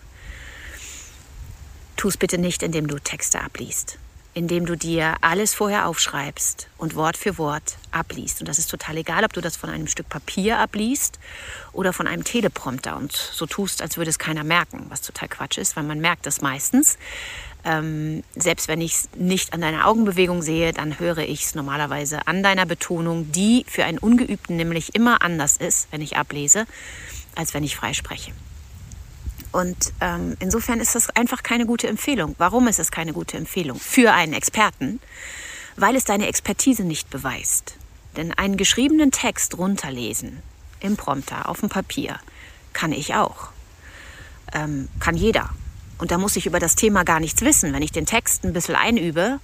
tu 1.96 2.08
es 2.08 2.16
bitte 2.16 2.38
nicht, 2.38 2.62
indem 2.62 2.86
du 2.86 2.98
Texte 2.98 3.40
abliest 3.40 3.98
indem 4.34 4.66
du 4.66 4.76
dir 4.76 5.16
alles 5.20 5.54
vorher 5.54 5.86
aufschreibst 5.86 6.68
und 6.78 6.94
Wort 6.94 7.16
für 7.16 7.36
Wort 7.38 7.76
abliest. 7.90 8.40
Und 8.40 8.48
das 8.48 8.58
ist 8.58 8.70
total 8.70 8.96
egal, 8.96 9.24
ob 9.24 9.32
du 9.32 9.40
das 9.40 9.56
von 9.56 9.70
einem 9.70 9.86
Stück 9.86 10.08
Papier 10.08 10.58
abliest 10.58 11.18
oder 11.72 11.92
von 11.92 12.06
einem 12.06 12.24
Teleprompter 12.24 12.96
und 12.96 13.12
so 13.12 13.46
tust, 13.46 13.82
als 13.82 13.96
würde 13.96 14.10
es 14.10 14.18
keiner 14.18 14.44
merken, 14.44 14.86
was 14.88 15.02
total 15.02 15.28
Quatsch 15.28 15.58
ist, 15.58 15.76
weil 15.76 15.84
man 15.84 16.00
merkt 16.00 16.26
das 16.26 16.40
meistens. 16.40 16.96
Ähm, 17.64 18.22
selbst 18.36 18.68
wenn 18.68 18.80
ich 18.80 18.94
es 18.94 19.08
nicht 19.14 19.52
an 19.52 19.60
deiner 19.60 19.86
Augenbewegung 19.86 20.42
sehe, 20.42 20.72
dann 20.72 20.98
höre 20.98 21.18
ich 21.18 21.44
es 21.44 21.54
normalerweise 21.54 22.26
an 22.26 22.42
deiner 22.42 22.66
Betonung, 22.66 23.30
die 23.32 23.64
für 23.68 23.84
einen 23.84 23.98
Ungeübten 23.98 24.56
nämlich 24.56 24.94
immer 24.94 25.22
anders 25.22 25.56
ist, 25.56 25.88
wenn 25.90 26.00
ich 26.00 26.16
ablese, 26.16 26.66
als 27.34 27.52
wenn 27.52 27.64
ich 27.64 27.76
frei 27.76 27.92
spreche. 27.92 28.32
Und 29.52 29.92
ähm, 30.00 30.36
insofern 30.38 30.80
ist 30.80 30.94
das 30.94 31.10
einfach 31.10 31.42
keine 31.42 31.66
gute 31.66 31.88
Empfehlung. 31.88 32.34
Warum 32.38 32.68
ist 32.68 32.78
es 32.78 32.90
keine 32.90 33.12
gute 33.12 33.36
Empfehlung? 33.36 33.78
Für 33.80 34.12
einen 34.12 34.32
Experten, 34.32 35.00
weil 35.76 35.96
es 35.96 36.04
deine 36.04 36.28
Expertise 36.28 36.84
nicht 36.84 37.10
beweist. 37.10 37.74
Denn 38.16 38.32
einen 38.32 38.56
geschriebenen 38.56 39.10
Text 39.10 39.58
runterlesen, 39.58 40.42
im 40.80 40.96
Prompter, 40.96 41.48
auf 41.48 41.60
dem 41.60 41.68
Papier, 41.68 42.18
kann 42.72 42.92
ich 42.92 43.14
auch. 43.14 43.48
Ähm, 44.52 44.88
kann 44.98 45.16
jeder. 45.16 45.50
und 45.98 46.10
da 46.10 46.18
muss 46.18 46.36
ich 46.36 46.46
über 46.46 46.58
das 46.58 46.76
Thema 46.76 47.04
gar 47.04 47.20
nichts 47.20 47.42
wissen. 47.42 47.72
Wenn 47.72 47.82
ich 47.82 47.92
den 47.92 48.06
Text 48.06 48.44
ein 48.44 48.52
bisschen 48.52 48.74
einübe 48.74 49.38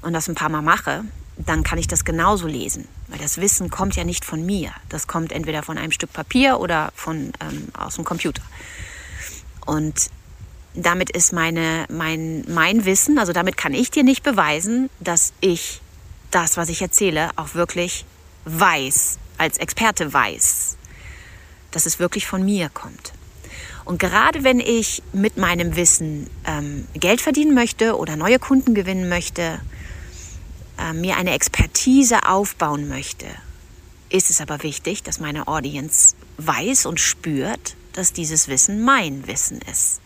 und 0.00 0.14
das 0.14 0.28
ein 0.28 0.34
paar 0.34 0.48
Mal 0.48 0.62
mache, 0.62 1.04
dann 1.36 1.62
kann 1.62 1.78
ich 1.78 1.86
das 1.86 2.04
genauso 2.04 2.46
lesen. 2.46 2.88
Weil 3.08 3.18
das 3.18 3.38
Wissen 3.38 3.70
kommt 3.70 3.94
ja 3.94 4.04
nicht 4.04 4.24
von 4.24 4.44
mir. 4.44 4.72
Das 4.88 5.06
kommt 5.06 5.32
entweder 5.32 5.62
von 5.62 5.78
einem 5.78 5.92
Stück 5.92 6.12
Papier 6.12 6.60
oder 6.60 6.92
von, 6.94 7.32
ähm, 7.40 7.68
aus 7.76 7.96
dem 7.96 8.04
Computer. 8.04 8.42
Und 9.68 10.08
damit 10.72 11.10
ist 11.10 11.34
meine, 11.34 11.84
mein, 11.90 12.42
mein 12.48 12.86
Wissen, 12.86 13.18
also 13.18 13.34
damit 13.34 13.58
kann 13.58 13.74
ich 13.74 13.90
dir 13.90 14.02
nicht 14.02 14.22
beweisen, 14.22 14.88
dass 14.98 15.34
ich 15.42 15.82
das, 16.30 16.56
was 16.56 16.70
ich 16.70 16.80
erzähle, 16.80 17.28
auch 17.36 17.54
wirklich 17.54 18.06
weiß, 18.46 19.18
als 19.36 19.58
Experte 19.58 20.10
weiß, 20.10 20.78
dass 21.70 21.84
es 21.84 21.98
wirklich 21.98 22.26
von 22.26 22.46
mir 22.46 22.70
kommt. 22.70 23.12
Und 23.84 23.98
gerade 23.98 24.42
wenn 24.42 24.58
ich 24.58 25.02
mit 25.12 25.36
meinem 25.36 25.76
Wissen 25.76 26.30
ähm, 26.46 26.88
Geld 26.94 27.20
verdienen 27.20 27.54
möchte 27.54 27.98
oder 27.98 28.16
neue 28.16 28.38
Kunden 28.38 28.74
gewinnen 28.74 29.10
möchte, 29.10 29.60
äh, 30.78 30.94
mir 30.94 31.18
eine 31.18 31.32
Expertise 31.32 32.24
aufbauen 32.26 32.88
möchte, 32.88 33.26
ist 34.08 34.30
es 34.30 34.40
aber 34.40 34.62
wichtig, 34.62 35.02
dass 35.02 35.20
meine 35.20 35.46
Audience 35.46 36.14
weiß 36.38 36.86
und 36.86 37.00
spürt, 37.00 37.76
dass 37.92 38.12
dieses 38.12 38.48
Wissen 38.48 38.82
mein 38.82 39.26
Wissen 39.26 39.60
ist. 39.70 40.00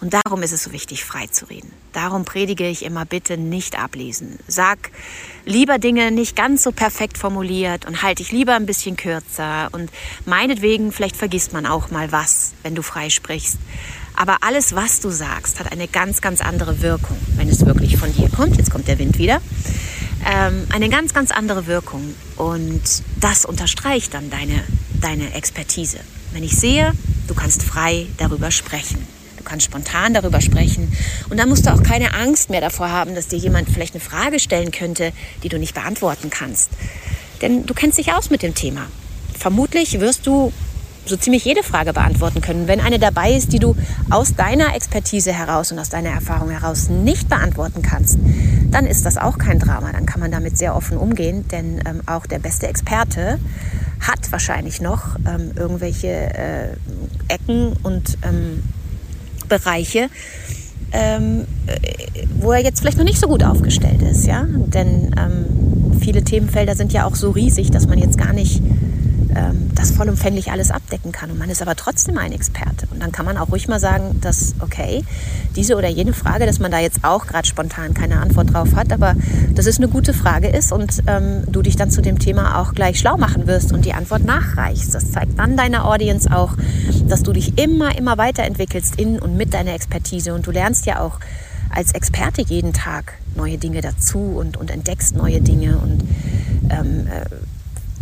Und 0.00 0.14
darum 0.14 0.42
ist 0.42 0.52
es 0.52 0.62
so 0.62 0.72
wichtig, 0.72 1.04
frei 1.04 1.26
zu 1.26 1.46
reden. 1.46 1.72
Darum 1.92 2.24
predige 2.24 2.68
ich 2.68 2.84
immer, 2.84 3.04
bitte 3.04 3.36
nicht 3.36 3.76
ablesen. 3.78 4.38
Sag 4.46 4.90
lieber 5.44 5.78
Dinge 5.78 6.12
nicht 6.12 6.36
ganz 6.36 6.62
so 6.62 6.70
perfekt 6.70 7.18
formuliert 7.18 7.84
und 7.84 8.02
halte 8.02 8.22
ich 8.22 8.30
lieber 8.30 8.54
ein 8.54 8.66
bisschen 8.66 8.96
kürzer. 8.96 9.68
Und 9.72 9.90
meinetwegen, 10.24 10.92
vielleicht 10.92 11.16
vergisst 11.16 11.52
man 11.52 11.66
auch 11.66 11.90
mal 11.90 12.12
was, 12.12 12.52
wenn 12.62 12.76
du 12.76 12.82
frei 12.82 13.10
sprichst. 13.10 13.58
Aber 14.14 14.38
alles, 14.42 14.74
was 14.74 15.00
du 15.00 15.10
sagst, 15.10 15.58
hat 15.58 15.72
eine 15.72 15.88
ganz, 15.88 16.20
ganz 16.20 16.40
andere 16.40 16.80
Wirkung, 16.80 17.16
wenn 17.36 17.48
es 17.48 17.66
wirklich 17.66 17.96
von 17.96 18.12
dir 18.12 18.28
kommt. 18.28 18.56
Jetzt 18.56 18.70
kommt 18.70 18.86
der 18.86 18.98
Wind 19.00 19.18
wieder. 19.18 19.40
Ähm, 20.24 20.66
eine 20.72 20.88
ganz, 20.88 21.12
ganz 21.12 21.32
andere 21.32 21.66
Wirkung. 21.66 22.14
Und 22.36 22.82
das 23.20 23.44
unterstreicht 23.44 24.14
dann 24.14 24.30
deine, 24.30 24.62
deine 25.00 25.34
Expertise. 25.34 25.98
Wenn 26.32 26.44
ich 26.44 26.56
sehe, 26.56 26.92
du 27.26 27.34
kannst 27.34 27.62
frei 27.62 28.06
darüber 28.18 28.50
sprechen 28.50 29.06
kannst 29.48 29.66
spontan 29.66 30.14
darüber 30.14 30.40
sprechen. 30.40 30.92
Und 31.30 31.38
dann 31.38 31.48
musst 31.48 31.66
du 31.66 31.72
auch 31.72 31.82
keine 31.82 32.14
Angst 32.14 32.50
mehr 32.50 32.60
davor 32.60 32.90
haben, 32.90 33.14
dass 33.14 33.28
dir 33.28 33.38
jemand 33.38 33.68
vielleicht 33.68 33.94
eine 33.94 34.00
Frage 34.00 34.38
stellen 34.38 34.70
könnte, 34.70 35.12
die 35.42 35.48
du 35.48 35.58
nicht 35.58 35.74
beantworten 35.74 36.30
kannst. 36.30 36.70
Denn 37.40 37.66
du 37.66 37.74
kennst 37.74 37.98
dich 37.98 38.12
aus 38.12 38.30
mit 38.30 38.42
dem 38.42 38.54
Thema. 38.54 38.86
Vermutlich 39.36 40.00
wirst 40.00 40.26
du 40.26 40.52
so 41.06 41.16
ziemlich 41.16 41.44
jede 41.44 41.62
Frage 41.62 41.94
beantworten 41.94 42.42
können. 42.42 42.68
Wenn 42.68 42.80
eine 42.80 42.98
dabei 42.98 43.32
ist, 43.32 43.52
die 43.52 43.58
du 43.58 43.74
aus 44.10 44.34
deiner 44.34 44.74
Expertise 44.74 45.32
heraus 45.32 45.72
und 45.72 45.78
aus 45.78 45.88
deiner 45.88 46.10
Erfahrung 46.10 46.50
heraus 46.50 46.90
nicht 46.90 47.30
beantworten 47.30 47.80
kannst, 47.80 48.18
dann 48.70 48.86
ist 48.86 49.04
das 49.04 49.16
auch 49.16 49.38
kein 49.38 49.58
Drama. 49.58 49.92
Dann 49.92 50.06
kann 50.06 50.20
man 50.20 50.30
damit 50.30 50.58
sehr 50.58 50.74
offen 50.76 50.96
umgehen, 50.96 51.46
denn 51.48 51.80
ähm, 51.86 52.02
auch 52.06 52.26
der 52.26 52.38
beste 52.38 52.66
Experte 52.66 53.38
hat 54.00 54.30
wahrscheinlich 54.30 54.80
noch 54.80 55.16
ähm, 55.26 55.52
irgendwelche 55.56 56.08
äh, 56.08 56.68
Ecken 57.28 57.74
und 57.82 58.18
ähm, 58.22 58.62
Bereiche, 59.48 60.08
ähm, 60.92 61.46
wo 62.40 62.52
er 62.52 62.62
jetzt 62.62 62.80
vielleicht 62.80 62.98
noch 62.98 63.04
nicht 63.04 63.18
so 63.18 63.28
gut 63.28 63.42
aufgestellt 63.42 64.02
ist, 64.02 64.26
ja. 64.26 64.46
Denn 64.48 65.14
ähm, 65.18 65.98
viele 66.00 66.22
Themenfelder 66.22 66.74
sind 66.74 66.92
ja 66.92 67.06
auch 67.06 67.14
so 67.14 67.30
riesig, 67.30 67.70
dass 67.70 67.86
man 67.86 67.98
jetzt 67.98 68.18
gar 68.18 68.32
nicht 68.32 68.62
ähm, 69.34 69.70
das 69.74 69.90
vollumfänglich 69.90 70.50
alles 70.50 70.70
abdecken 70.70 71.12
kann. 71.12 71.30
Und 71.30 71.38
man 71.38 71.50
ist 71.50 71.62
aber 71.62 71.76
trotzdem 71.76 72.18
ein 72.18 72.32
Experte. 72.32 72.86
Und 72.90 73.02
dann 73.02 73.12
kann 73.12 73.24
man 73.24 73.36
auch 73.36 73.50
ruhig 73.50 73.68
mal 73.68 73.80
sagen, 73.80 74.20
dass, 74.20 74.54
okay, 74.60 75.04
diese 75.56 75.76
oder 75.76 75.88
jene 75.88 76.12
Frage, 76.12 76.46
dass 76.46 76.58
man 76.58 76.70
da 76.70 76.78
jetzt 76.78 77.04
auch 77.04 77.26
gerade 77.26 77.46
spontan 77.46 77.94
keine 77.94 78.20
Antwort 78.20 78.52
drauf 78.52 78.74
hat, 78.74 78.92
aber 78.92 79.14
dass 79.54 79.66
es 79.66 79.78
eine 79.78 79.88
gute 79.88 80.14
Frage 80.14 80.48
ist 80.48 80.72
und 80.72 81.02
ähm, 81.06 81.42
du 81.46 81.62
dich 81.62 81.76
dann 81.76 81.90
zu 81.90 82.00
dem 82.00 82.18
Thema 82.18 82.60
auch 82.60 82.74
gleich 82.74 82.98
schlau 82.98 83.16
machen 83.16 83.46
wirst 83.46 83.72
und 83.72 83.84
die 83.84 83.94
Antwort 83.94 84.24
nachreichst. 84.24 84.94
Das 84.94 85.10
zeigt 85.10 85.38
dann 85.38 85.56
deiner 85.56 85.86
Audience 85.86 86.28
auch, 86.34 86.54
dass 87.06 87.22
du 87.22 87.32
dich 87.32 87.58
immer, 87.58 87.96
immer 87.96 88.18
weiterentwickelst 88.18 88.96
in 88.96 89.18
und 89.18 89.36
mit 89.36 89.54
deiner 89.54 89.74
Expertise. 89.74 90.34
Und 90.34 90.46
du 90.46 90.50
lernst 90.50 90.86
ja 90.86 91.00
auch 91.00 91.18
als 91.70 91.92
Experte 91.92 92.42
jeden 92.42 92.72
Tag 92.72 93.14
neue 93.36 93.58
Dinge 93.58 93.80
dazu 93.80 94.18
und, 94.18 94.56
und 94.56 94.70
entdeckst 94.70 95.14
neue 95.14 95.40
Dinge 95.40 95.78
und 95.78 96.02
ähm, 96.70 97.06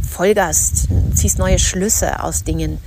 folgerst, 0.08 0.88
ziehst 1.14 1.38
neue 1.38 1.58
Schlüsse 1.58 2.22
aus 2.22 2.44
Dingen. 2.44 2.78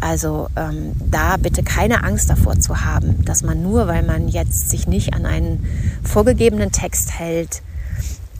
Also 0.00 0.48
ähm, 0.56 0.92
da 0.98 1.36
bitte 1.36 1.62
keine 1.62 2.04
Angst 2.04 2.30
davor 2.30 2.58
zu 2.60 2.84
haben, 2.84 3.24
dass 3.24 3.42
man 3.42 3.62
nur, 3.62 3.88
weil 3.88 4.04
man 4.04 4.28
jetzt 4.28 4.70
sich 4.70 4.86
nicht 4.86 5.12
an 5.14 5.26
einen 5.26 5.66
vorgegebenen 6.04 6.70
Text 6.70 7.18
hält, 7.18 7.62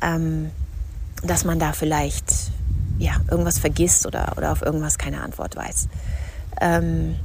ähm, 0.01 0.51
dass 1.25 1.45
man 1.45 1.59
da 1.59 1.73
vielleicht 1.73 2.53
ja, 2.99 3.13
irgendwas 3.31 3.59
vergisst 3.59 4.07
oder, 4.07 4.35
oder 4.37 4.53
auf 4.53 4.63
irgendwas 4.63 4.99
keine 4.99 5.21
Antwort 5.21 5.57
weiß. 5.57 5.89
Ähm, 6.61 7.17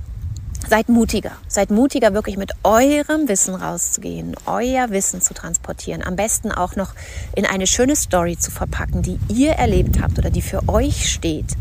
Seid 0.70 0.89
mutiger. 0.89 1.32
Seid 1.48 1.72
mutiger, 1.72 2.13
wirklich 2.13 2.38
mit 2.38 2.51
eurem 2.63 3.27
Wissen 3.27 3.53
rauszugehen, 3.53 4.36
euer 4.46 4.89
Wissen 4.89 5.22
zu 5.22 5.34
transportieren. 5.34 6.01
Am 6.03 6.15
besten 6.15 6.51
auch 6.51 6.75
noch 6.75 6.93
in 7.36 7.46
eine 7.46 7.67
schöne 7.67 7.96
Story 7.96 8.38
zu 8.38 8.50
verpacken, 8.50 9.01
die 9.01 9.20
ihr 9.27 9.51
erlebt 9.51 10.01
habt 10.01 10.17
oder 10.17 10.29
die 10.29 10.41
für 10.41 10.67
euch 10.70 11.12
steht. 11.12 11.58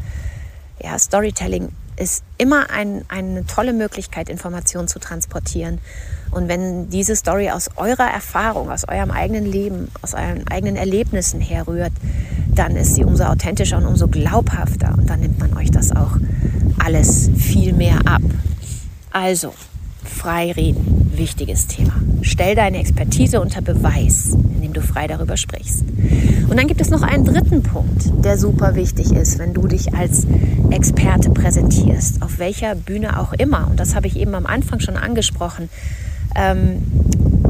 Ja, 0.82 0.98
Storytelling 0.98 1.70
ist 1.96 2.24
immer 2.38 2.70
ein, 2.70 3.04
eine 3.08 3.44
tolle 3.46 3.72
Möglichkeit, 3.72 4.28
Informationen 4.28 4.88
zu 4.88 4.98
transportieren. 4.98 5.78
Und 6.30 6.48
wenn 6.48 6.88
diese 6.88 7.14
Story 7.16 7.50
aus 7.50 7.70
eurer 7.76 8.10
Erfahrung, 8.10 8.70
aus 8.70 8.88
eurem 8.88 9.10
eigenen 9.10 9.44
Leben, 9.44 9.88
aus 10.00 10.14
euren 10.14 10.46
eigenen 10.48 10.76
Erlebnissen 10.76 11.40
herrührt, 11.40 11.92
dann 12.54 12.76
ist 12.76 12.94
sie 12.94 13.04
umso 13.04 13.24
authentischer 13.24 13.76
und 13.76 13.86
umso 13.86 14.08
glaubhafter. 14.08 14.94
Und 14.96 15.10
dann 15.10 15.20
nimmt 15.20 15.38
man 15.38 15.56
euch 15.56 15.70
das 15.70 15.94
auch 15.94 16.16
alles 16.78 17.30
viel 17.36 17.72
mehr 17.74 17.98
ab. 18.06 18.22
Also, 19.12 19.52
frei 20.02 20.52
reden, 20.52 21.12
wichtiges 21.14 21.66
Thema. 21.66 21.92
Stell 22.22 22.54
deine 22.54 22.78
Expertise 22.78 23.42
unter 23.42 23.60
Beweis, 23.60 24.34
indem 24.54 24.72
du 24.72 24.80
frei 24.80 25.06
darüber 25.06 25.36
sprichst. 25.36 25.84
Und 26.48 26.56
dann 26.56 26.66
gibt 26.66 26.80
es 26.80 26.88
noch 26.88 27.02
einen 27.02 27.26
dritten 27.26 27.62
Punkt, 27.62 28.10
der 28.24 28.38
super 28.38 28.74
wichtig 28.74 29.12
ist, 29.12 29.38
wenn 29.38 29.52
du 29.52 29.66
dich 29.66 29.94
als 29.94 30.26
Experte 30.70 31.28
präsentierst, 31.30 32.22
auf 32.22 32.38
welcher 32.38 32.74
Bühne 32.74 33.20
auch 33.20 33.34
immer. 33.34 33.68
Und 33.70 33.78
das 33.78 33.94
habe 33.94 34.06
ich 34.06 34.16
eben 34.16 34.34
am 34.34 34.46
Anfang 34.46 34.80
schon 34.80 34.96
angesprochen. 34.96 35.68
Ähm, 36.34 36.82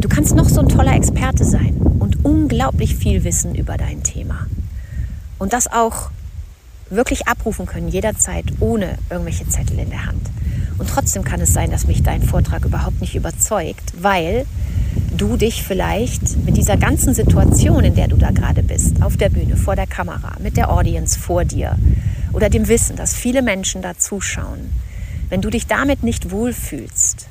du 0.01 0.09
kannst 0.09 0.35
noch 0.35 0.49
so 0.49 0.61
ein 0.61 0.69
toller 0.69 0.97
Experte 0.97 1.45
sein 1.45 1.77
und 2.01 2.25
unglaublich 2.25 2.97
viel 2.97 3.23
wissen 3.23 3.55
über 3.55 3.77
dein 3.77 4.03
Thema. 4.03 4.47
Und 5.39 5.53
das 5.53 5.71
auch 5.73 6.11
wirklich 6.91 7.29
abrufen 7.29 7.67
können, 7.67 7.89
jederzeit, 7.89 8.47
ohne 8.59 8.99
irgendwelche 9.11 9.47
Zettel 9.49 9.79
in 9.79 9.91
der 9.91 10.07
Hand. 10.07 10.29
Und 10.79 10.89
trotzdem 10.89 11.25
kann 11.25 11.41
es 11.41 11.53
sein, 11.53 11.71
dass 11.71 11.87
mich 11.87 12.03
dein 12.03 12.23
Vortrag 12.23 12.65
überhaupt 12.65 13.01
nicht 13.01 13.15
überzeugt, 13.15 13.93
weil 14.01 14.47
du 15.17 15.37
dich 15.37 15.63
vielleicht 15.63 16.45
mit 16.45 16.57
dieser 16.57 16.77
ganzen 16.77 17.15
Situation, 17.15 17.85
in 17.85 17.95
der 17.95 18.09
du 18.09 18.17
da 18.17 18.31
gerade 18.31 18.63
bist, 18.63 19.03
auf 19.03 19.17
der 19.17 19.29
Bühne, 19.29 19.57
vor 19.57 19.77
der 19.77 19.87
Kamera, 19.87 20.37
mit 20.41 20.57
der 20.57 20.71
Audience 20.71 21.19
vor 21.19 21.45
dir 21.45 21.77
oder 22.33 22.51
dem 22.51 22.69
Wissen, 22.69 22.97
dass 22.97 23.15
viele 23.15 23.43
Menschen 23.43 23.83
da 23.83 23.97
zuschauen, 23.97 24.71
wenn 25.29 25.41
du 25.41 25.51
dich 25.51 25.67
damit 25.67 26.03
nicht 26.03 26.31
wohlfühlst, 26.31 27.29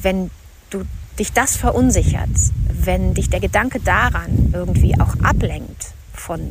wenn 0.00 0.30
du 0.70 0.84
dich 1.18 1.32
das 1.32 1.56
verunsichert, 1.56 2.30
wenn 2.68 3.14
dich 3.14 3.30
der 3.30 3.40
Gedanke 3.40 3.80
daran 3.80 4.50
irgendwie 4.52 4.98
auch 5.00 5.14
ablenkt 5.22 5.92
von 6.12 6.50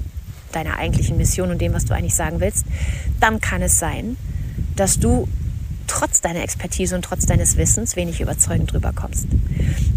deiner 0.52 0.78
eigentlichen 0.78 1.18
Mission 1.18 1.52
und 1.52 1.60
dem, 1.60 1.74
was 1.74 1.86
du 1.86 1.94
eigentlich 1.94 2.16
sagen 2.16 2.40
willst, 2.40 2.66
dann 3.20 3.42
kann 3.42 3.62
es 3.62 3.80
sein, 3.80 4.18
dass 4.76 5.00
du 5.00 5.28
trotz 5.88 6.22
deiner 6.22 6.44
Expertise 6.44 6.96
und 6.96 7.04
trotz 7.04 7.26
deines 7.26 7.58
Wissens 7.58 7.96
wenig 7.96 8.22
überzeugend 8.22 8.72
drüber 8.72 8.94
kommst. 8.94 9.28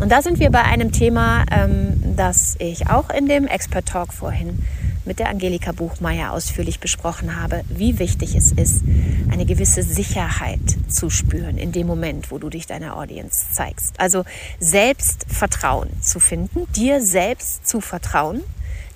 Und 0.00 0.10
da 0.10 0.22
sind 0.22 0.38
wir 0.40 0.50
bei 0.50 0.62
einem 0.62 0.92
Thema, 0.92 1.44
ähm, 1.50 2.02
das 2.16 2.56
ich 2.58 2.88
auch 2.88 3.10
in 3.10 3.26
dem 3.26 3.46
Expert 3.46 3.86
Talk 3.86 4.12
vorhin 4.12 4.58
mit 5.06 5.20
der 5.20 5.28
Angelika 5.28 5.72
Buchmeier 5.72 6.32
ausführlich 6.32 6.80
besprochen 6.80 7.40
habe, 7.40 7.62
wie 7.68 7.98
wichtig 7.98 8.34
es 8.34 8.52
ist, 8.52 8.82
eine 9.30 9.46
gewisse 9.46 9.82
Sicherheit 9.82 10.60
zu 10.88 11.10
spüren 11.10 11.58
in 11.58 11.72
dem 11.72 11.86
Moment, 11.86 12.30
wo 12.30 12.38
du 12.38 12.50
dich 12.50 12.66
deiner 12.66 12.96
Audience 12.96 13.46
zeigst. 13.52 13.98
Also 13.98 14.24
Selbstvertrauen 14.58 15.90
zu 16.02 16.18
finden, 16.20 16.66
dir 16.74 17.00
selbst 17.00 17.66
zu 17.66 17.80
vertrauen, 17.80 18.42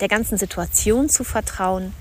der 0.00 0.08
ganzen 0.08 0.38
Situation 0.38 1.08
zu 1.08 1.25
vertrauen, 1.25 1.92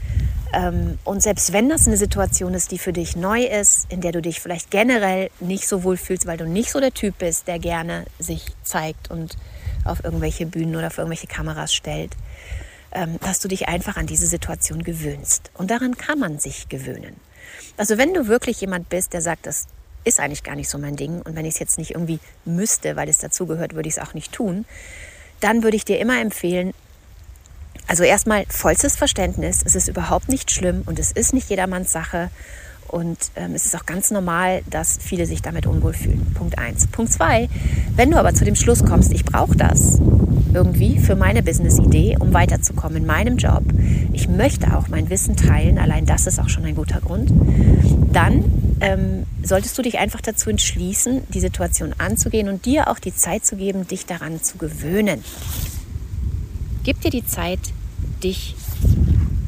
ähm, 0.51 0.97
und 1.03 1.21
selbst 1.21 1.53
wenn 1.53 1.69
das 1.69 1.87
eine 1.87 1.97
Situation 1.97 2.53
ist, 2.53 2.71
die 2.71 2.79
für 2.79 2.93
dich 2.93 3.15
neu 3.15 3.43
ist, 3.43 3.85
in 3.91 4.01
der 4.01 4.11
du 4.11 4.21
dich 4.21 4.39
vielleicht 4.39 4.71
generell 4.71 5.29
nicht 5.39 5.67
so 5.67 5.83
wohl 5.83 5.97
fühlst, 5.97 6.25
weil 6.25 6.37
du 6.37 6.47
nicht 6.47 6.71
so 6.71 6.79
der 6.79 6.93
Typ 6.93 7.19
bist, 7.19 7.47
der 7.47 7.59
gerne 7.59 8.05
sich 8.17 8.45
zeigt 8.63 9.11
und 9.11 9.37
auf 9.85 10.03
irgendwelche 10.03 10.45
Bühnen 10.45 10.75
oder 10.75 10.87
auf 10.87 10.97
irgendwelche 10.97 11.27
Kameras 11.27 11.73
stellt, 11.73 12.15
ähm, 12.91 13.19
dass 13.21 13.39
du 13.39 13.47
dich 13.47 13.67
einfach 13.67 13.95
an 13.97 14.07
diese 14.07 14.25
Situation 14.25 14.83
gewöhnst. 14.83 15.51
Und 15.53 15.69
daran 15.69 15.97
kann 15.97 16.19
man 16.19 16.39
sich 16.39 16.67
gewöhnen. 16.67 17.15
Also 17.77 17.97
wenn 17.97 18.13
du 18.13 18.27
wirklich 18.27 18.59
jemand 18.61 18.89
bist, 18.89 19.13
der 19.13 19.21
sagt, 19.21 19.45
dass 19.45 19.67
ist 20.05 20.21
eigentlich 20.21 20.43
gar 20.43 20.55
nicht 20.55 20.69
so 20.69 20.77
mein 20.77 20.95
Ding. 20.95 21.21
Und 21.21 21.35
wenn 21.35 21.45
ich 21.45 21.55
es 21.55 21.59
jetzt 21.59 21.77
nicht 21.77 21.91
irgendwie 21.91 22.19
müsste, 22.45 22.95
weil 22.95 23.09
es 23.09 23.17
dazugehört, 23.17 23.75
würde 23.75 23.89
ich 23.89 23.97
es 23.97 24.01
auch 24.01 24.13
nicht 24.13 24.31
tun. 24.31 24.65
Dann 25.41 25.61
würde 25.61 25.75
ich 25.75 25.83
dir 25.83 25.99
immer 25.99 26.21
empfehlen, 26.21 26.73
also 27.89 28.03
erstmal 28.03 28.45
vollstes 28.49 28.95
Verständnis, 28.95 29.63
es 29.65 29.73
ist 29.73 29.87
überhaupt 29.87 30.29
nicht 30.29 30.51
schlimm 30.51 30.83
und 30.85 30.99
es 30.99 31.11
ist 31.11 31.33
nicht 31.33 31.49
jedermanns 31.49 31.91
Sache. 31.91 32.29
Und 32.87 33.17
ähm, 33.35 33.53
es 33.55 33.65
ist 33.65 33.75
auch 33.75 33.85
ganz 33.85 34.11
normal, 34.11 34.61
dass 34.69 34.97
viele 34.99 35.25
sich 35.25 35.41
damit 35.41 35.65
unwohl 35.65 35.93
fühlen. 35.93 36.25
Punkt 36.35 36.57
eins. 36.57 36.87
Punkt 36.87 37.11
zwei, 37.11 37.49
wenn 37.95 38.11
du 38.11 38.17
aber 38.17 38.33
zu 38.35 38.45
dem 38.45 38.55
Schluss 38.55 38.83
kommst, 38.83 39.11
ich 39.11 39.25
brauche 39.25 39.55
das 39.55 39.99
irgendwie 40.53 40.99
für 40.99 41.15
meine 41.15 41.41
Business-Idee, 41.41 42.17
um 42.19 42.33
weiterzukommen 42.33 42.97
in 42.97 43.05
meinem 43.07 43.37
Job, 43.37 43.63
ich 44.13 44.27
möchte 44.27 44.75
auch 44.75 44.87
mein 44.87 45.09
Wissen 45.09 45.35
teilen, 45.35 45.79
allein 45.79 46.05
das 46.05 46.27
ist 46.27 46.39
auch 46.39 46.49
schon 46.49 46.65
ein 46.65 46.75
guter 46.75 47.01
Grund, 47.01 47.31
dann 48.11 48.77
ähm, 48.81 49.25
solltest 49.43 49.77
du 49.77 49.81
dich 49.81 49.97
einfach 49.97 50.21
dazu 50.21 50.49
entschließen, 50.49 51.23
die 51.33 51.39
Situation 51.39 51.93
anzugehen 51.97 52.49
und 52.49 52.65
dir 52.65 52.87
auch 52.87 52.99
die 52.99 53.15
Zeit 53.15 53.45
zu 53.45 53.55
geben, 53.55 53.87
dich 53.87 54.05
daran 54.05 54.41
zu 54.41 54.57
gewöhnen. 54.57 55.23
Gib 56.83 57.01
dir 57.01 57.11
die 57.11 57.25
Zeit, 57.25 57.59
dich 58.23 58.55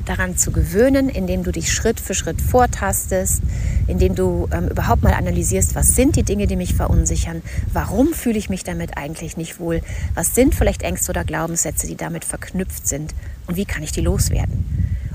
daran 0.05 0.37
zu 0.37 0.51
gewöhnen, 0.51 1.09
indem 1.09 1.43
du 1.43 1.51
dich 1.51 1.71
Schritt 1.71 1.99
für 1.99 2.13
Schritt 2.13 2.41
vortastest, 2.41 3.41
indem 3.87 4.15
du 4.15 4.47
ähm, 4.51 4.67
überhaupt 4.67 5.03
mal 5.03 5.13
analysierst, 5.13 5.75
was 5.75 5.95
sind 5.95 6.15
die 6.15 6.23
Dinge, 6.23 6.47
die 6.47 6.55
mich 6.55 6.73
verunsichern, 6.73 7.41
warum 7.71 8.13
fühle 8.13 8.37
ich 8.37 8.49
mich 8.49 8.63
damit 8.63 8.97
eigentlich 8.97 9.37
nicht 9.37 9.59
wohl, 9.59 9.81
was 10.13 10.35
sind 10.35 10.55
vielleicht 10.55 10.81
Ängste 10.81 11.11
oder 11.11 11.23
Glaubenssätze, 11.23 11.87
die 11.87 11.95
damit 11.95 12.25
verknüpft 12.25 12.87
sind 12.87 13.13
und 13.47 13.55
wie 13.57 13.65
kann 13.65 13.83
ich 13.83 13.91
die 13.91 14.01
loswerden. 14.01 14.65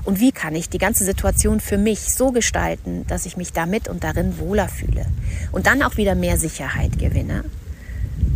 Und 0.03 0.21
wie 0.21 0.31
kann 0.31 0.55
ich 0.55 0.69
die 0.69 0.77
ganze 0.77 1.03
Situation 1.03 1.59
für 1.59 1.77
mich 1.77 2.13
so 2.13 2.31
gestalten, 2.31 3.05
dass 3.07 3.25
ich 3.25 3.35
mich 3.35 3.51
damit 3.51 3.89
und 3.89 4.05
darin 4.05 4.39
wohler 4.39 4.69
fühle 4.69 5.05
und 5.51 5.67
dann 5.67 5.83
auch 5.83 5.97
wieder 5.97 6.15
mehr 6.15 6.37
Sicherheit 6.37 6.97
gewinne. 6.97 7.43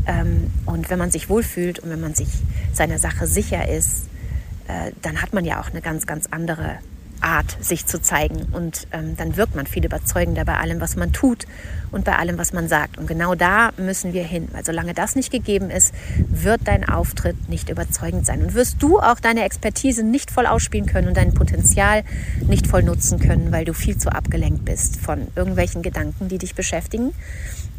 Ähm, 0.06 0.52
und 0.66 0.90
wenn 0.90 1.00
man 1.00 1.12
sich 1.12 1.30
wohlfühlt 1.30 1.80
und 1.80 1.90
wenn 1.90 2.02
man 2.02 2.14
sich 2.14 2.28
seiner 2.74 3.00
Sache 3.00 3.26
sicher 3.26 3.70
ist, 3.70 4.04
äh, 4.68 4.92
dann 5.02 5.22
hat 5.22 5.34
man 5.34 5.46
ja 5.46 5.60
auch 5.60 5.70
eine 5.70 5.82
ganz, 5.82 6.06
ganz 6.06 6.28
andere 6.32 6.80
Art, 7.22 7.58
sich 7.62 7.86
zu 7.86 8.02
zeigen. 8.02 8.48
Und 8.52 8.88
ähm, 8.92 9.16
dann 9.16 9.38
wirkt 9.38 9.56
man 9.56 9.68
viel 9.68 9.86
überzeugender 9.86 10.44
bei 10.44 10.58
allem, 10.58 10.82
was 10.82 10.96
man 10.96 11.14
tut 11.14 11.46
und 11.92 12.04
bei 12.04 12.16
allem, 12.16 12.38
was 12.38 12.52
man 12.54 12.68
sagt. 12.68 12.98
Und 12.98 13.08
genau 13.08 13.36
da 13.36 13.72
müssen 13.78 14.14
wir 14.14 14.24
hin. 14.24 14.48
Weil 14.52 14.66
solange 14.66 14.94
das 14.94 15.16
nicht 15.16 15.32
gegeben 15.32 15.70
ist, 15.70 15.94
wird 16.28 16.62
dein 16.66 16.88
Auftritt 16.88 17.50
nicht 17.50 17.70
überzeugend 17.70 18.26
sein. 18.26 18.42
Und 18.42 18.54
wirst 18.54 18.82
du 18.82 19.00
auch 19.00 19.20
deine 19.20 19.44
Expertise 19.44 20.04
nicht 20.04 20.32
voll 20.32 20.46
ausspielen 20.46 20.88
können 20.88 21.08
und 21.08 21.18
dein 21.18 21.34
Potenzial 21.34 22.04
nicht 22.48 22.68
voll 22.68 22.84
nutzen 22.84 23.20
können, 23.20 23.52
weil 23.52 23.66
du 23.66 23.74
viel 23.74 23.98
zu 23.98 24.12
abgelenkt 24.12 24.66
bist 24.66 24.98
von 24.98 25.28
irgendwelchen 25.36 25.82
Gedanken, 25.82 26.28
die 26.28 26.38
dich 26.38 26.56
beschäftigen. 26.56 27.14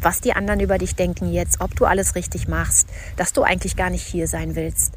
Was 0.01 0.19
die 0.19 0.33
anderen 0.33 0.59
über 0.59 0.77
dich 0.77 0.95
denken 0.95 1.31
jetzt, 1.31 1.61
ob 1.61 1.75
du 1.75 1.85
alles 1.85 2.15
richtig 2.15 2.49
machst, 2.49 2.89
dass 3.15 3.31
du 3.31 3.43
eigentlich 3.43 3.77
gar 3.77 3.89
nicht 3.89 4.05
hier 4.05 4.27
sein 4.27 4.55
willst 4.55 4.93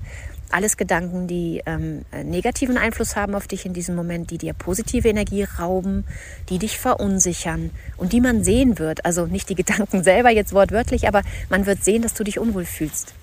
alles 0.51 0.77
Gedanken, 0.77 1.27
die 1.27 1.63
ähm, 1.67 2.05
negativen 2.25 2.79
Einfluss 2.79 3.17
haben 3.17 3.35
auf 3.35 3.47
dich 3.49 3.67
in 3.67 3.73
diesem 3.73 3.95
Moment, 3.95 4.31
die 4.31 4.39
dir 4.39 4.53
positive 4.53 5.09
Energie 5.09 5.45
rauben, 5.45 6.05
die 6.49 6.59
dich 6.59 6.79
verunsichern 6.79 7.71
und 7.97 8.13
die 8.13 8.21
man 8.21 8.45
sehen 8.45 8.79
wird. 8.79 9.05
Also 9.05 9.27
nicht 9.27 9.49
die 9.49 9.55
Gedanken 9.55 10.05
selber 10.05 10.31
jetzt 10.31 10.53
wortwörtlich, 10.53 11.09
aber 11.09 11.23
man 11.49 11.67
wird 11.67 11.85
sehen, 11.85 12.03
dass 12.03 12.15
du 12.15 12.25
dich 12.25 12.39
unwohl 12.39 12.65
fühlst. 12.65 13.15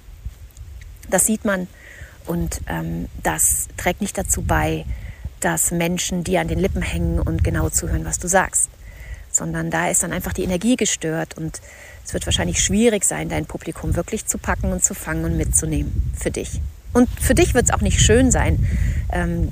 Das 1.10 1.26
sieht 1.26 1.46
man 1.46 1.68
und 2.26 2.62
ähm, 2.68 3.08
das 3.22 3.68
trägt 3.78 4.02
nicht 4.02 4.18
dazu 4.18 4.42
bei, 4.42 4.86
dass 5.40 5.72
Menschen 5.72 6.24
dir 6.24 6.42
an 6.42 6.48
den 6.48 6.60
Lippen 6.60 6.82
hängen 6.82 7.20
und 7.20 7.44
genau 7.44 7.70
zuhören, 7.70 8.06
was 8.06 8.20
du 8.20 8.28
sagst, 8.28 8.70
sondern 9.30 9.70
da 9.72 9.90
ist 9.90 10.04
dann 10.04 10.14
einfach 10.14 10.32
die 10.32 10.44
Energie 10.44 10.78
gestört 10.78 11.38
und 11.38 11.62
es 12.06 12.14
wird 12.14 12.26
wahrscheinlich 12.26 12.64
schwierig 12.64 13.04
sein, 13.04 13.30
dein 13.30 13.46
Publikum 13.46 13.96
wirklich 13.96 14.26
zu 14.26 14.38
packen 14.38 14.72
und 14.72 14.84
zu 14.84 14.94
fangen 14.94 15.26
und 15.26 15.38
mitzunehmen 15.38 16.14
für 16.18 16.32
dich. 16.32 16.62
Und 16.94 17.10
für 17.20 17.36
dich 17.36 17.54
wird 17.54 17.66
es 17.66 17.72
auch 17.72 17.82
nicht 17.82 18.00
schön 18.00 18.32
sein. 18.32 18.66
Ähm, 19.12 19.50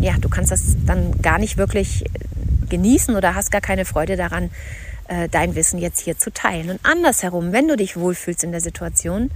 ja, 0.00 0.14
du 0.18 0.28
kannst 0.28 0.50
das 0.50 0.76
dann 0.86 1.20
gar 1.22 1.38
nicht 1.38 1.56
wirklich 1.58 2.04
genießen 2.68 3.14
oder 3.14 3.34
hast 3.34 3.52
gar 3.52 3.60
keine 3.60 3.84
Freude 3.84 4.16
daran, 4.16 4.50
äh, 5.08 5.28
dein 5.28 5.54
Wissen 5.54 5.78
jetzt 5.78 6.00
hier 6.00 6.18
zu 6.18 6.32
teilen. 6.32 6.70
Und 6.70 6.80
andersherum, 6.82 7.52
wenn 7.52 7.68
du 7.68 7.76
dich 7.76 7.96
wohlfühlst 7.96 8.44
in 8.44 8.52
der 8.52 8.60
Situation, 8.60 9.30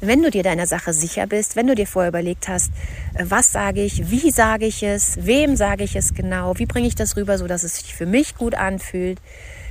wenn 0.00 0.22
du 0.22 0.30
dir 0.30 0.42
deiner 0.42 0.66
Sache 0.66 0.92
sicher 0.92 1.26
bist, 1.26 1.56
wenn 1.56 1.66
du 1.66 1.74
dir 1.74 1.86
vorher 1.86 2.10
überlegt 2.10 2.48
hast, 2.48 2.70
äh, 3.14 3.24
was 3.26 3.52
sage 3.52 3.82
ich, 3.82 4.10
wie 4.10 4.30
sage 4.30 4.66
ich 4.66 4.82
es, 4.82 5.24
wem 5.24 5.56
sage 5.56 5.84
ich 5.84 5.96
es 5.96 6.14
genau, 6.14 6.58
wie 6.58 6.66
bringe 6.66 6.86
ich 6.86 6.94
das 6.94 7.16
rüber, 7.16 7.38
so 7.38 7.46
dass 7.46 7.62
es 7.62 7.76
sich 7.78 7.94
für 7.94 8.06
mich 8.06 8.36
gut 8.36 8.54
anfühlt, 8.54 9.20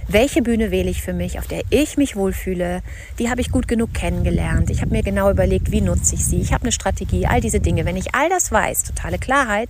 welche 0.07 0.41
Bühne 0.41 0.71
wähle 0.71 0.89
ich 0.89 1.01
für 1.01 1.13
mich, 1.13 1.39
auf 1.39 1.47
der 1.47 1.61
ich 1.69 1.97
mich 1.97 2.15
wohlfühle, 2.15 2.81
die 3.19 3.29
habe 3.29 3.41
ich 3.41 3.51
gut 3.51 3.67
genug 3.67 3.93
kennengelernt, 3.93 4.69
ich 4.69 4.81
habe 4.81 4.91
mir 4.91 5.03
genau 5.03 5.29
überlegt, 5.31 5.71
wie 5.71 5.81
nutze 5.81 6.15
ich 6.15 6.25
sie, 6.25 6.41
ich 6.41 6.53
habe 6.53 6.63
eine 6.63 6.71
Strategie, 6.71 7.25
all 7.25 7.41
diese 7.41 7.59
Dinge. 7.59 7.85
Wenn 7.85 7.97
ich 7.97 8.13
all 8.13 8.29
das 8.29 8.51
weiß, 8.51 8.83
totale 8.83 9.17
Klarheit, 9.17 9.69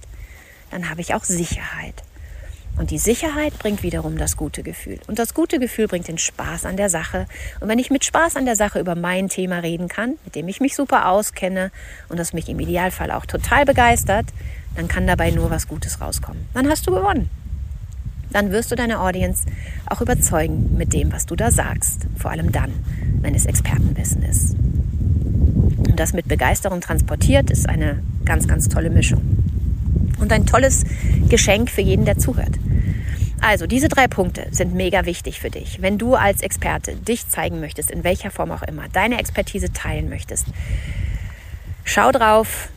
dann 0.72 0.90
habe 0.90 1.02
ich 1.02 1.14
auch 1.14 1.24
Sicherheit. 1.24 2.04
Und 2.76 2.90
die 2.90 2.98
Sicherheit 2.98 3.60
bringt 3.60 3.84
wiederum 3.84 4.18
das 4.18 4.36
gute 4.36 4.64
Gefühl. 4.64 5.00
Und 5.06 5.20
das 5.20 5.36
gute 5.36 5.60
Gefühl 5.60 5.88
bringt 5.88 6.08
den 6.08 6.18
Spaß 6.18 6.66
an 6.66 6.76
der 6.76 6.90
Sache. 6.90 7.28
Und 7.60 7.68
wenn 7.68 7.78
ich 7.78 7.92
mit 7.92 8.04
Spaß 8.04 8.36
an 8.36 8.46
der 8.46 8.56
Sache 8.56 8.80
über 8.80 8.96
mein 8.96 9.30
Thema 9.30 9.60
reden 9.60 9.88
kann, 9.88 10.16
mit 10.26 10.34
dem 10.34 10.48
ich 10.48 10.60
mich 10.60 10.76
super 10.76 11.10
auskenne 11.10 11.72
und 12.10 12.18
das 12.18 12.34
mich 12.34 12.50
im 12.50 12.60
Idealfall 12.60 13.12
auch 13.12 13.28
total 13.28 13.66
begeistert, 13.66 14.26
dann 14.76 14.88
kann 14.88 15.06
dabei 15.06 15.30
nur 15.30 15.52
was 15.52 15.68
Gutes 15.68 16.02
rauskommen. 16.02 16.48
Dann 16.56 16.68
hast 16.68 16.88
du 16.88 16.92
gewonnen 16.92 17.30
dann 18.34 18.52
wirst 18.52 18.72
du 18.72 18.76
deine 18.76 19.00
Audience 19.00 19.44
auch 19.86 20.02
überzeugen 20.02 20.76
mit 20.78 20.94
dem, 20.94 21.12
was 21.12 21.26
du 21.26 21.36
da 21.36 21.52
sagst. 21.52 22.08
Vor 22.18 22.32
allem 22.32 22.52
dann, 22.52 22.72
wenn 23.22 23.36
es 23.36 23.46
Expertenwissen 23.46 24.24
ist. 24.24 24.56
Und 24.56 26.00
das 26.00 26.14
mit 26.14 26.28
Begeisterung 26.28 26.82
transportiert 26.82 27.52
ist 27.52 27.70
eine 27.70 28.02
ganz, 28.26 28.48
ganz 28.48 28.68
tolle 28.68 28.90
Mischung. 28.90 29.22
Und 30.20 30.32
ein 30.32 30.46
tolles 30.46 30.84
Geschenk 31.30 31.70
für 31.70 31.82
jeden, 31.82 32.06
der 32.06 32.18
zuhört. 32.18 32.58
Also, 33.42 33.68
diese 33.68 33.90
drei 33.90 34.08
Punkte 34.08 34.48
sind 34.52 34.74
mega 34.74 35.06
wichtig 35.06 35.42
für 35.42 35.50
dich. 35.50 35.82
Wenn 35.82 35.98
du 35.98 36.16
als 36.16 36.42
Experte 36.42 36.96
dich 36.96 37.28
zeigen 37.28 37.60
möchtest, 37.60 37.92
in 37.92 38.06
welcher 38.06 38.32
Form 38.32 38.52
auch 38.52 38.64
immer, 38.64 38.88
deine 38.92 39.20
Expertise 39.20 39.74
teilen 39.74 40.08
möchtest, 40.08 40.48
schau 41.84 42.12
drauf, 42.12 42.70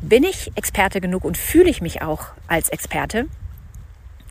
bin 0.00 0.24
ich 0.24 0.50
Experte 0.56 1.00
genug 1.00 1.24
und 1.24 1.36
fühle 1.36 1.68
ich 1.68 1.82
mich 1.82 2.00
auch 2.00 2.28
als 2.48 2.70
Experte? 2.70 3.26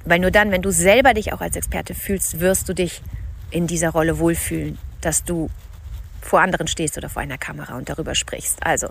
Weil 0.06 0.20
nur 0.20 0.32
dann, 0.32 0.52
wenn 0.52 0.62
du 0.62 0.72
selber 0.72 1.14
dich 1.14 1.34
auch 1.34 1.42
als 1.42 1.56
Experte 1.56 1.94
fühlst, 1.94 2.40
wirst 2.40 2.68
du 2.70 2.74
dich 2.74 3.02
in 3.52 3.68
dieser 3.68 3.90
Rolle 3.90 4.20
wohlfühlen, 4.20 4.78
dass 5.02 5.24
du 5.24 5.50
vor 6.22 6.42
anderen 6.42 6.68
stehst 6.68 6.98
oder 6.98 7.10
vor 7.10 7.22
einer 7.22 7.38
Kamera 7.38 7.78
und 7.78 7.90
darüber 7.90 8.16
sprichst. 8.16 8.66
Also 8.66 8.90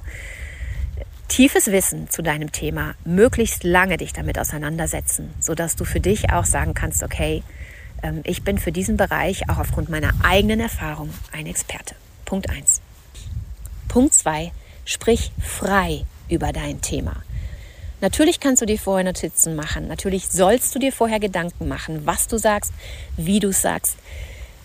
tiefes 1.29 1.71
Wissen 1.71 2.11
zu 2.11 2.23
deinem 2.23 2.53
Thema, 2.53 2.95
möglichst 3.05 3.65
lange 3.65 3.97
dich 3.97 4.13
damit 4.13 4.39
auseinandersetzen, 4.39 5.33
sodass 5.41 5.77
du 5.77 5.85
für 5.85 6.01
dich 6.01 6.33
auch 6.33 6.45
sagen 6.45 6.75
kannst, 6.75 7.03
okay, 7.03 7.43
ähm, 8.03 8.21
ich 8.25 8.43
bin 8.43 8.59
für 8.59 8.73
diesen 8.73 8.97
Bereich 8.97 9.49
auch 9.49 9.59
aufgrund 9.59 9.89
meiner 9.89 10.13
eigenen 10.23 10.61
Erfahrung 10.61 11.11
ein 11.33 11.47
Experte. 11.47 11.95
Punkt 12.25 12.51
1. 12.51 12.81
Punkt 13.89 14.15
2. 14.15 14.53
Sprich 14.85 15.33
frei 15.41 16.05
über 16.29 16.53
dein 16.53 16.81
Thema. 16.81 17.23
Natürlich 18.01 18.41
kannst 18.41 18.63
du 18.63 18.67
dir 18.67 18.79
vorher 18.79 19.05
Notizen 19.05 19.55
machen. 19.57 19.89
Natürlich 19.89 20.29
sollst 20.29 20.75
du 20.75 20.79
dir 20.79 20.93
vorher 20.93 21.21
Gedanken 21.21 21.69
machen, 21.69 22.07
was 22.07 22.29
du 22.29 22.39
sagst, 22.39 22.73
wie 23.17 23.41
du 23.41 23.53
sagst, 23.53 23.97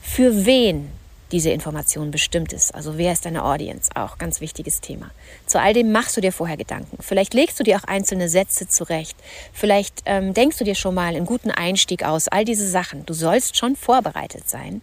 für 0.01 0.45
wen 0.45 0.89
diese 1.31 1.49
Information 1.49 2.11
bestimmt 2.11 2.53
ist. 2.53 2.73
Also 2.73 2.97
wer 2.97 3.11
ist 3.11 3.25
deine 3.25 3.43
Audience? 3.43 3.89
Auch 3.95 4.17
ganz 4.17 4.41
wichtiges 4.41 4.79
Thema. 4.79 5.11
Zu 5.47 5.59
all 5.59 5.73
dem 5.73 5.91
machst 5.91 6.15
du 6.15 6.21
dir 6.21 6.31
vorher 6.31 6.55
Gedanken. 6.55 6.97
Vielleicht 7.01 7.33
legst 7.33 7.59
du 7.59 7.63
dir 7.63 7.77
auch 7.77 7.83
einzelne 7.83 8.29
Sätze 8.29 8.67
zurecht. 8.67 9.17
Vielleicht 9.51 10.03
ähm, 10.05 10.33
denkst 10.33 10.57
du 10.57 10.63
dir 10.63 10.75
schon 10.75 10.95
mal 10.95 11.15
einen 11.15 11.25
guten 11.25 11.51
Einstieg 11.51 12.03
aus. 12.03 12.27
All 12.27 12.45
diese 12.45 12.69
Sachen. 12.69 13.05
Du 13.05 13.13
sollst 13.13 13.57
schon 13.57 13.75
vorbereitet 13.75 14.47
sein, 14.49 14.81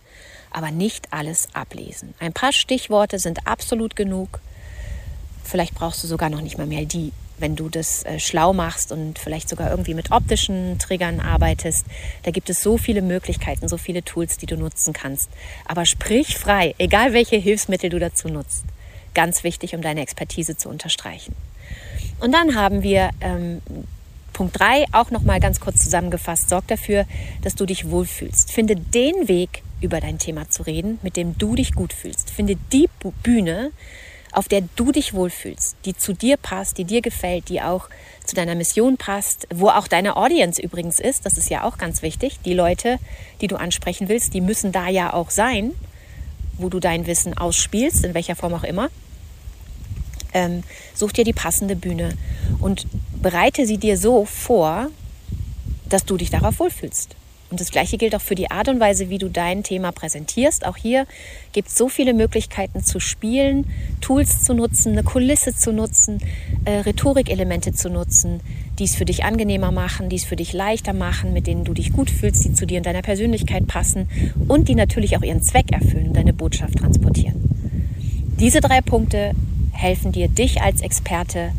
aber 0.51 0.71
nicht 0.71 1.12
alles 1.12 1.49
ablesen. 1.55 2.15
Ein 2.19 2.33
paar 2.33 2.53
Stichworte 2.53 3.19
sind 3.19 3.47
absolut 3.47 3.97
genug. 3.97 4.41
Vielleicht 5.45 5.75
brauchst 5.75 6.03
du 6.03 6.09
sogar 6.09 6.29
noch 6.29 6.41
nicht 6.41 6.59
mal 6.59 6.67
mehr 6.67 6.85
die 6.85 7.12
wenn 7.42 7.57
du 7.57 7.68
das 7.68 8.05
äh, 8.05 8.18
schlau 8.18 8.55
machst 8.55 8.92
und 8.92 9.18
vielleicht 9.18 9.48
sogar 9.48 9.70
irgendwie 9.70 9.92
mit 9.92 10.11
optischen 10.11 10.78
Triggern 10.78 11.20
arbeitest. 11.20 11.85
Da 12.22 12.31
gibt 12.31 12.48
es 12.48 12.62
so 12.62 12.78
viele 12.78 13.02
Möglichkeiten, 13.02 13.68
so 13.68 13.76
viele 13.76 14.02
Tools, 14.02 14.38
die 14.38 14.46
du 14.46 14.57
nutzen 14.57 14.94
kannst. 14.94 15.28
Aber 15.66 15.85
sprich 15.85 16.38
frei, 16.38 16.74
egal 16.78 17.12
welche 17.12 17.37
Hilfsmittel 17.37 17.90
du 17.90 17.98
dazu 17.98 18.28
nutzt. 18.28 18.64
Ganz 19.12 19.44
wichtig, 19.44 19.74
um 19.74 19.83
deine 19.83 20.00
Expertise 20.00 20.57
zu 20.57 20.70
unterstreichen. 20.70 21.35
Und 22.20 22.33
dann 22.33 22.55
haben 22.55 22.83
wir 22.83 23.11
ähm, 23.20 23.61
Punkt 24.33 24.59
3 24.59 24.87
auch 24.92 25.11
nochmal 25.11 25.40
ganz 25.40 25.61
kurz 25.61 25.85
zusammengefasst. 25.85 26.48
Sorg 26.48 26.66
dafür, 26.68 27.05
dass 27.42 27.55
du 27.55 27.66
dich 27.66 27.90
wohlfühlst. 27.90 28.50
Finde 28.50 28.76
den 28.76 29.28
Weg, 29.28 29.62
über 29.83 30.00
dein 30.00 30.18
Thema 30.18 30.48
zu 30.48 30.62
reden, 30.62 30.98
mit 31.02 31.16
dem 31.16 31.37
du 31.37 31.55
dich 31.55 31.74
gut 31.74 31.92
fühlst. 31.92 32.31
Finde 32.31 32.57
die 32.72 32.88
Bühne, 33.22 33.72
auf 34.33 34.49
der 34.49 34.62
du 34.77 34.92
dich 34.92 35.12
wohlfühlst, 35.12 35.77
die 35.85 35.95
zu 35.95 36.14
dir 36.14 36.37
passt, 36.37 36.79
die 36.79 36.85
dir 36.85 37.03
gefällt, 37.03 37.49
die 37.49 37.61
auch 37.61 37.88
zu 38.25 38.35
deiner 38.35 38.55
Mission 38.55 38.97
passt, 38.97 39.47
wo 39.55 39.68
auch 39.68 39.87
deine 39.87 40.16
Audience 40.16 40.61
übrigens 40.61 40.99
ist, 40.99 41.27
das 41.27 41.37
ist 41.37 41.51
ja 41.51 41.64
auch 41.64 41.77
ganz 41.77 42.03
wichtig. 42.03 42.38
Die 42.45 42.55
Leute, 42.55 42.99
die 43.40 43.47
du 43.47 43.57
ansprechen 43.57 44.09
willst, 44.09 44.33
die 44.33 44.40
müssen 44.40 44.73
da 44.73 44.88
ja 44.88 45.12
auch 45.12 45.31
sein, 45.31 45.73
wo 46.57 46.68
du 46.68 46.81
dein 46.81 47.07
Wissen 47.07 47.37
ausspielst, 47.37 48.05
in 48.05 48.14
welcher 48.14 48.37
Form 48.37 48.55
auch 48.55 48.64
immer. 48.64 48.88
Ähm, 50.35 50.62
such 50.95 51.12
dir 51.12 51.25
die 51.25 51.35
passende 51.35 51.77
Bühne 51.77 52.16
und 52.61 52.87
bereite 53.21 53.66
sie 53.66 53.77
dir 53.77 53.99
so 53.99 54.25
vor, 54.25 54.88
dass 55.88 56.07
du 56.07 56.16
dich 56.16 56.31
darauf 56.31 56.59
wohlfühlst. 56.59 57.16
Und 57.53 57.61
das 57.61 57.71
Gleiche 57.71 57.99
gilt 57.99 58.15
auch 58.15 58.23
für 58.23 58.35
die 58.35 58.51
Art 58.51 58.69
und 58.69 58.81
Weise, 58.81 59.11
wie 59.11 59.19
du 59.19 59.29
dein 59.29 59.62
Thema 59.62 59.93
präsentierst. 59.93 60.65
Auch 60.65 60.79
hier 60.79 61.07
gibt 61.53 61.69
es 61.69 61.77
so 61.77 61.91
viele 61.91 62.15
Möglichkeiten 62.15 62.83
zu 62.83 62.99
spielen, 62.99 63.67
Tools 64.01 64.43
zu 64.43 64.55
nutzen, 64.55 64.93
eine 64.93 65.03
Kulisse 65.03 65.55
zu 65.55 65.71
nutzen, 65.71 66.19
äh, 66.65 66.79
Rhetorikelemente 66.79 67.75
zu 67.75 67.91
nutzen, 67.91 68.41
die 68.79 68.85
es 68.85 68.95
für 68.95 69.05
dich 69.05 69.25
angenehmer 69.25 69.71
machen, 69.71 70.09
die 70.09 70.17
es 70.17 70.25
für 70.25 70.35
dich 70.35 70.55
leichter 70.55 70.95
machen, 70.95 71.35
mit 71.35 71.47
denen 71.47 71.65
du 71.65 71.75
dich 71.75 71.93
gut 71.93 72.11
fühlst, 72.11 72.43
die 72.43 72.55
zu 72.55 72.67
dir 72.67 72.79
und 72.79 72.87
deiner 72.87 73.03
Persönlichkeit 73.03 73.67
passen 73.67 74.09
und 74.49 74.69
die 74.69 74.75
natürlich 74.75 75.19
auch 75.19 75.23
ihren 75.23 75.43
Zweck 75.43 75.73
erfüllen 75.73 76.09
und 76.09 76.17
deine 76.17 76.33
Botschaft 76.33 76.79
transportieren. 76.79 77.35
Diese 78.41 78.62
drei 78.62 78.81
Punkte 78.81 79.33
helfen 79.73 80.11
dir, 80.11 80.29
dich 80.29 80.62
als 80.62 80.81
Experte 80.81 81.53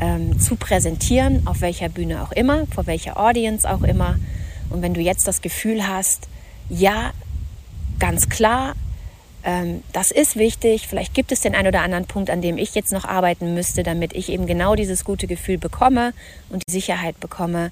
ähm, 0.00 0.40
zu 0.40 0.56
präsentieren, 0.56 1.46
auf 1.46 1.60
welcher 1.60 1.90
Bühne 1.90 2.22
auch 2.22 2.32
immer, 2.32 2.66
vor 2.68 2.86
welcher 2.86 3.20
Audience 3.20 3.70
auch 3.70 3.82
immer 3.82 4.16
und 4.70 4.82
wenn 4.82 4.94
du 4.94 5.00
jetzt 5.00 5.26
das 5.26 5.42
Gefühl 5.42 5.86
hast, 5.86 6.28
ja, 6.68 7.12
ganz 7.98 8.28
klar, 8.28 8.74
ähm, 9.44 9.82
das 9.92 10.10
ist 10.10 10.36
wichtig, 10.36 10.88
vielleicht 10.88 11.14
gibt 11.14 11.32
es 11.32 11.40
den 11.40 11.54
einen 11.54 11.68
oder 11.68 11.82
anderen 11.82 12.06
Punkt, 12.06 12.30
an 12.30 12.42
dem 12.42 12.58
ich 12.58 12.74
jetzt 12.74 12.92
noch 12.92 13.04
arbeiten 13.04 13.54
müsste, 13.54 13.82
damit 13.82 14.12
ich 14.12 14.30
eben 14.30 14.46
genau 14.46 14.74
dieses 14.74 15.04
gute 15.04 15.26
Gefühl 15.26 15.58
bekomme 15.58 16.12
und 16.50 16.62
die 16.68 16.72
Sicherheit 16.72 17.18
bekomme, 17.20 17.70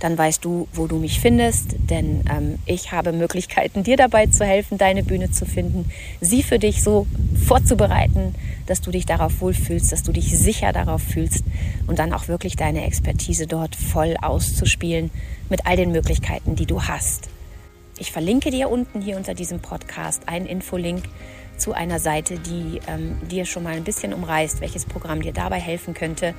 dann 0.00 0.18
weißt 0.18 0.44
du, 0.44 0.68
wo 0.72 0.86
du 0.86 0.96
mich 0.96 1.20
findest, 1.20 1.76
denn 1.78 2.24
ähm, 2.30 2.58
ich 2.66 2.92
habe 2.92 3.12
Möglichkeiten, 3.12 3.82
dir 3.84 3.96
dabei 3.96 4.26
zu 4.26 4.44
helfen, 4.44 4.76
deine 4.76 5.02
Bühne 5.02 5.30
zu 5.30 5.46
finden, 5.46 5.90
sie 6.20 6.42
für 6.42 6.58
dich 6.58 6.82
so 6.82 7.06
vorzubereiten, 7.46 8.34
dass 8.66 8.80
du 8.80 8.90
dich 8.90 9.06
darauf 9.06 9.40
wohlfühlst, 9.40 9.92
dass 9.92 10.02
du 10.02 10.12
dich 10.12 10.36
sicher 10.36 10.72
darauf 10.72 11.02
fühlst 11.02 11.44
und 11.86 11.98
dann 11.98 12.12
auch 12.12 12.28
wirklich 12.28 12.56
deine 12.56 12.86
Expertise 12.86 13.46
dort 13.46 13.76
voll 13.76 14.16
auszuspielen 14.20 15.10
mit 15.50 15.66
all 15.66 15.76
den 15.76 15.92
Möglichkeiten, 15.92 16.56
die 16.56 16.66
du 16.66 16.82
hast. 16.82 17.28
Ich 17.98 18.10
verlinke 18.10 18.50
dir 18.50 18.70
unten 18.70 19.00
hier 19.00 19.16
unter 19.16 19.34
diesem 19.34 19.60
Podcast 19.60 20.28
einen 20.28 20.46
Infolink 20.46 21.04
zu 21.56 21.72
einer 21.72 22.00
Seite, 22.00 22.38
die 22.38 22.80
ähm, 22.88 23.16
dir 23.28 23.44
schon 23.44 23.62
mal 23.62 23.74
ein 23.74 23.84
bisschen 23.84 24.12
umreißt, 24.12 24.60
welches 24.60 24.84
Programm 24.84 25.22
dir 25.22 25.32
dabei 25.32 25.60
helfen 25.60 25.94
könnte. 25.94 26.34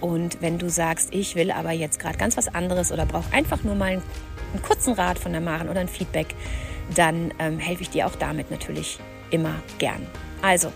Und 0.00 0.40
wenn 0.40 0.58
du 0.58 0.68
sagst, 0.68 1.12
ich 1.12 1.34
will 1.34 1.50
aber 1.50 1.72
jetzt 1.72 1.98
gerade 1.98 2.18
ganz 2.18 2.36
was 2.36 2.48
anderes 2.48 2.92
oder 2.92 3.06
brauche 3.06 3.32
einfach 3.32 3.62
nur 3.64 3.74
mal 3.74 3.92
einen, 3.92 4.02
einen, 4.52 4.62
kurzen 4.62 4.94
Rat 4.94 5.18
von 5.18 5.32
der 5.32 5.40
Maren 5.40 5.68
oder 5.68 5.80
ein 5.80 5.88
Feedback, 5.88 6.28
dann 6.94 7.32
ähm, 7.38 7.58
helfe 7.58 7.82
ich 7.82 7.90
dir 7.90 8.06
auch 8.06 8.14
damit 8.14 8.50
natürlich 8.50 8.98
immer 9.30 9.54
gern. 9.78 10.06
Also, 10.42 10.72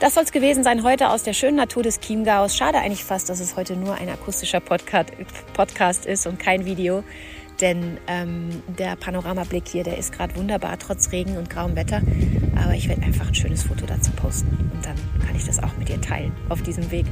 das 0.00 0.14
soll 0.14 0.24
es 0.24 0.32
gewesen 0.32 0.64
sein 0.64 0.82
heute 0.82 1.10
aus 1.10 1.22
der 1.22 1.34
schönen 1.34 1.56
Natur 1.56 1.82
des 1.82 2.00
Chiemgaus. 2.00 2.56
Schade 2.56 2.78
eigentlich 2.78 3.04
fast, 3.04 3.28
dass 3.28 3.38
es 3.38 3.54
heute 3.56 3.76
nur 3.76 3.94
ein 3.94 4.08
akustischer 4.08 4.60
Podcast, 4.60 5.12
Podcast 5.52 6.06
ist 6.06 6.26
und 6.26 6.38
kein 6.38 6.64
Video. 6.64 7.04
Denn 7.60 7.98
ähm, 8.06 8.62
der 8.78 8.96
Panoramablick 8.96 9.68
hier, 9.68 9.84
der 9.84 9.98
ist 9.98 10.12
gerade 10.12 10.34
wunderbar, 10.36 10.78
trotz 10.78 11.12
Regen 11.12 11.36
und 11.36 11.50
grauem 11.50 11.76
Wetter. 11.76 12.00
Aber 12.56 12.72
ich 12.72 12.88
werde 12.88 13.02
einfach 13.02 13.28
ein 13.28 13.34
schönes 13.34 13.64
Foto 13.64 13.84
dazu 13.84 14.10
posten 14.12 14.70
und 14.72 14.84
dann 14.84 14.96
kann 15.26 15.36
ich 15.36 15.44
das 15.44 15.62
auch 15.62 15.76
mit 15.78 15.90
dir 15.90 16.00
teilen 16.00 16.32
auf 16.48 16.62
diesem 16.62 16.90
Weg. 16.90 17.04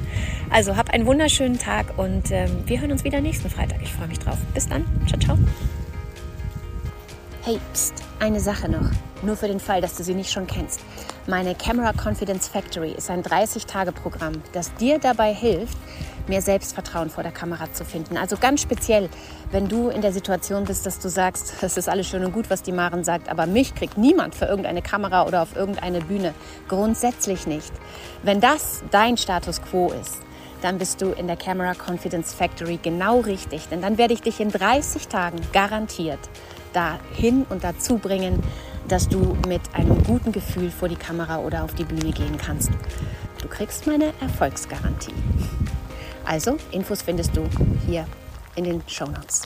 Also 0.49 0.75
hab 0.77 0.89
einen 0.89 1.05
wunderschönen 1.05 1.59
Tag 1.59 1.99
und 1.99 2.31
ähm, 2.31 2.51
wir 2.65 2.81
hören 2.81 2.93
uns 2.93 3.05
wieder 3.05 3.21
nächsten 3.21 3.51
Freitag. 3.51 3.81
Ich 3.83 3.93
freue 3.93 4.09
mich 4.09 4.19
drauf. 4.19 4.39
Bis 4.55 4.67
dann. 4.67 4.87
Ciao, 5.07 5.21
ciao. 5.21 5.39
Hey, 7.43 7.61
pst, 7.75 7.95
eine 8.19 8.41
Sache 8.41 8.71
noch. 8.71 8.91
Nur 9.23 9.37
für 9.37 9.49
den 9.49 9.61
Fall, 9.61 9.83
dass 9.83 9.95
du 9.97 10.03
sie 10.03 10.15
nicht 10.15 10.33
schon 10.33 10.47
kennst. 10.47 10.81
Meine 11.29 11.55
Camera 11.55 11.93
Confidence 11.93 12.49
Factory 12.49 12.93
ist 12.93 13.11
ein 13.11 13.23
30-Tage-Programm, 13.23 14.41
das 14.55 14.75
dir 14.77 14.99
dabei 14.99 15.35
hilft, 15.35 15.77
mehr 16.27 16.41
Selbstvertrauen 16.41 17.11
vor 17.11 17.23
der 17.23 17.33
Kamera 17.33 17.71
zu 17.71 17.85
finden. 17.85 18.17
Also 18.17 18.39
ganz 18.39 18.63
speziell, 18.63 19.11
wenn 19.51 19.69
du 19.69 19.91
in 19.91 20.01
der 20.01 20.15
Situation 20.15 20.65
bist, 20.65 20.87
dass 20.87 20.99
du 20.99 21.11
sagst, 21.11 21.57
das 21.61 21.77
ist 21.77 21.87
alles 21.87 22.09
schön 22.09 22.25
und 22.25 22.33
gut, 22.33 22.49
was 22.49 22.63
die 22.63 22.73
Maren 22.73 23.05
sagt, 23.05 23.29
aber 23.29 23.45
mich 23.45 23.75
kriegt 23.75 23.99
niemand 23.99 24.37
für 24.37 24.47
irgendeine 24.47 24.81
Kamera 24.81 25.27
oder 25.27 25.43
auf 25.43 25.55
irgendeine 25.55 26.01
Bühne. 26.01 26.33
Grundsätzlich 26.67 27.47
nicht. 27.47 27.75
Wenn 28.23 28.41
das 28.41 28.83
dein 28.91 29.19
Status 29.19 29.61
quo 29.61 29.93
ist, 30.01 30.23
dann 30.63 30.79
bist 30.79 31.03
du 31.03 31.11
in 31.11 31.27
der 31.27 31.37
Camera 31.37 31.75
Confidence 31.75 32.33
Factory 32.33 32.79
genau 32.83 33.21
richtig. 33.21 33.69
Denn 33.69 33.83
dann 33.83 33.99
werde 33.99 34.15
ich 34.15 34.23
dich 34.23 34.41
in 34.41 34.51
30 34.51 35.09
Tagen 35.09 35.41
garantiert 35.53 36.21
dahin 36.73 37.47
und 37.49 37.65
dazu 37.65 37.99
bringen, 37.99 38.43
dass 38.89 39.09
du 39.09 39.37
mit 39.47 39.61
einem 39.75 40.03
guten 40.05 40.33
Gefühl 40.33 40.71
vor 40.71 40.89
die 40.89 40.97
Kamera 40.97 41.39
oder 41.39 41.63
auf 41.63 41.75
die 41.75 41.85
Bühne 41.85 42.11
gehen 42.11 42.39
kannst. 42.39 42.71
Du 43.41 43.49
kriegst 43.49 43.87
meine 43.87 44.13
Erfolgsgarantie. 44.21 45.15
Also, 46.25 46.57
Infos 46.73 47.03
findest 47.03 47.37
du 47.37 47.45
hier 47.87 48.07
in 48.57 48.65
den 48.65 48.83
Show 48.87 49.07
Notes. 49.07 49.43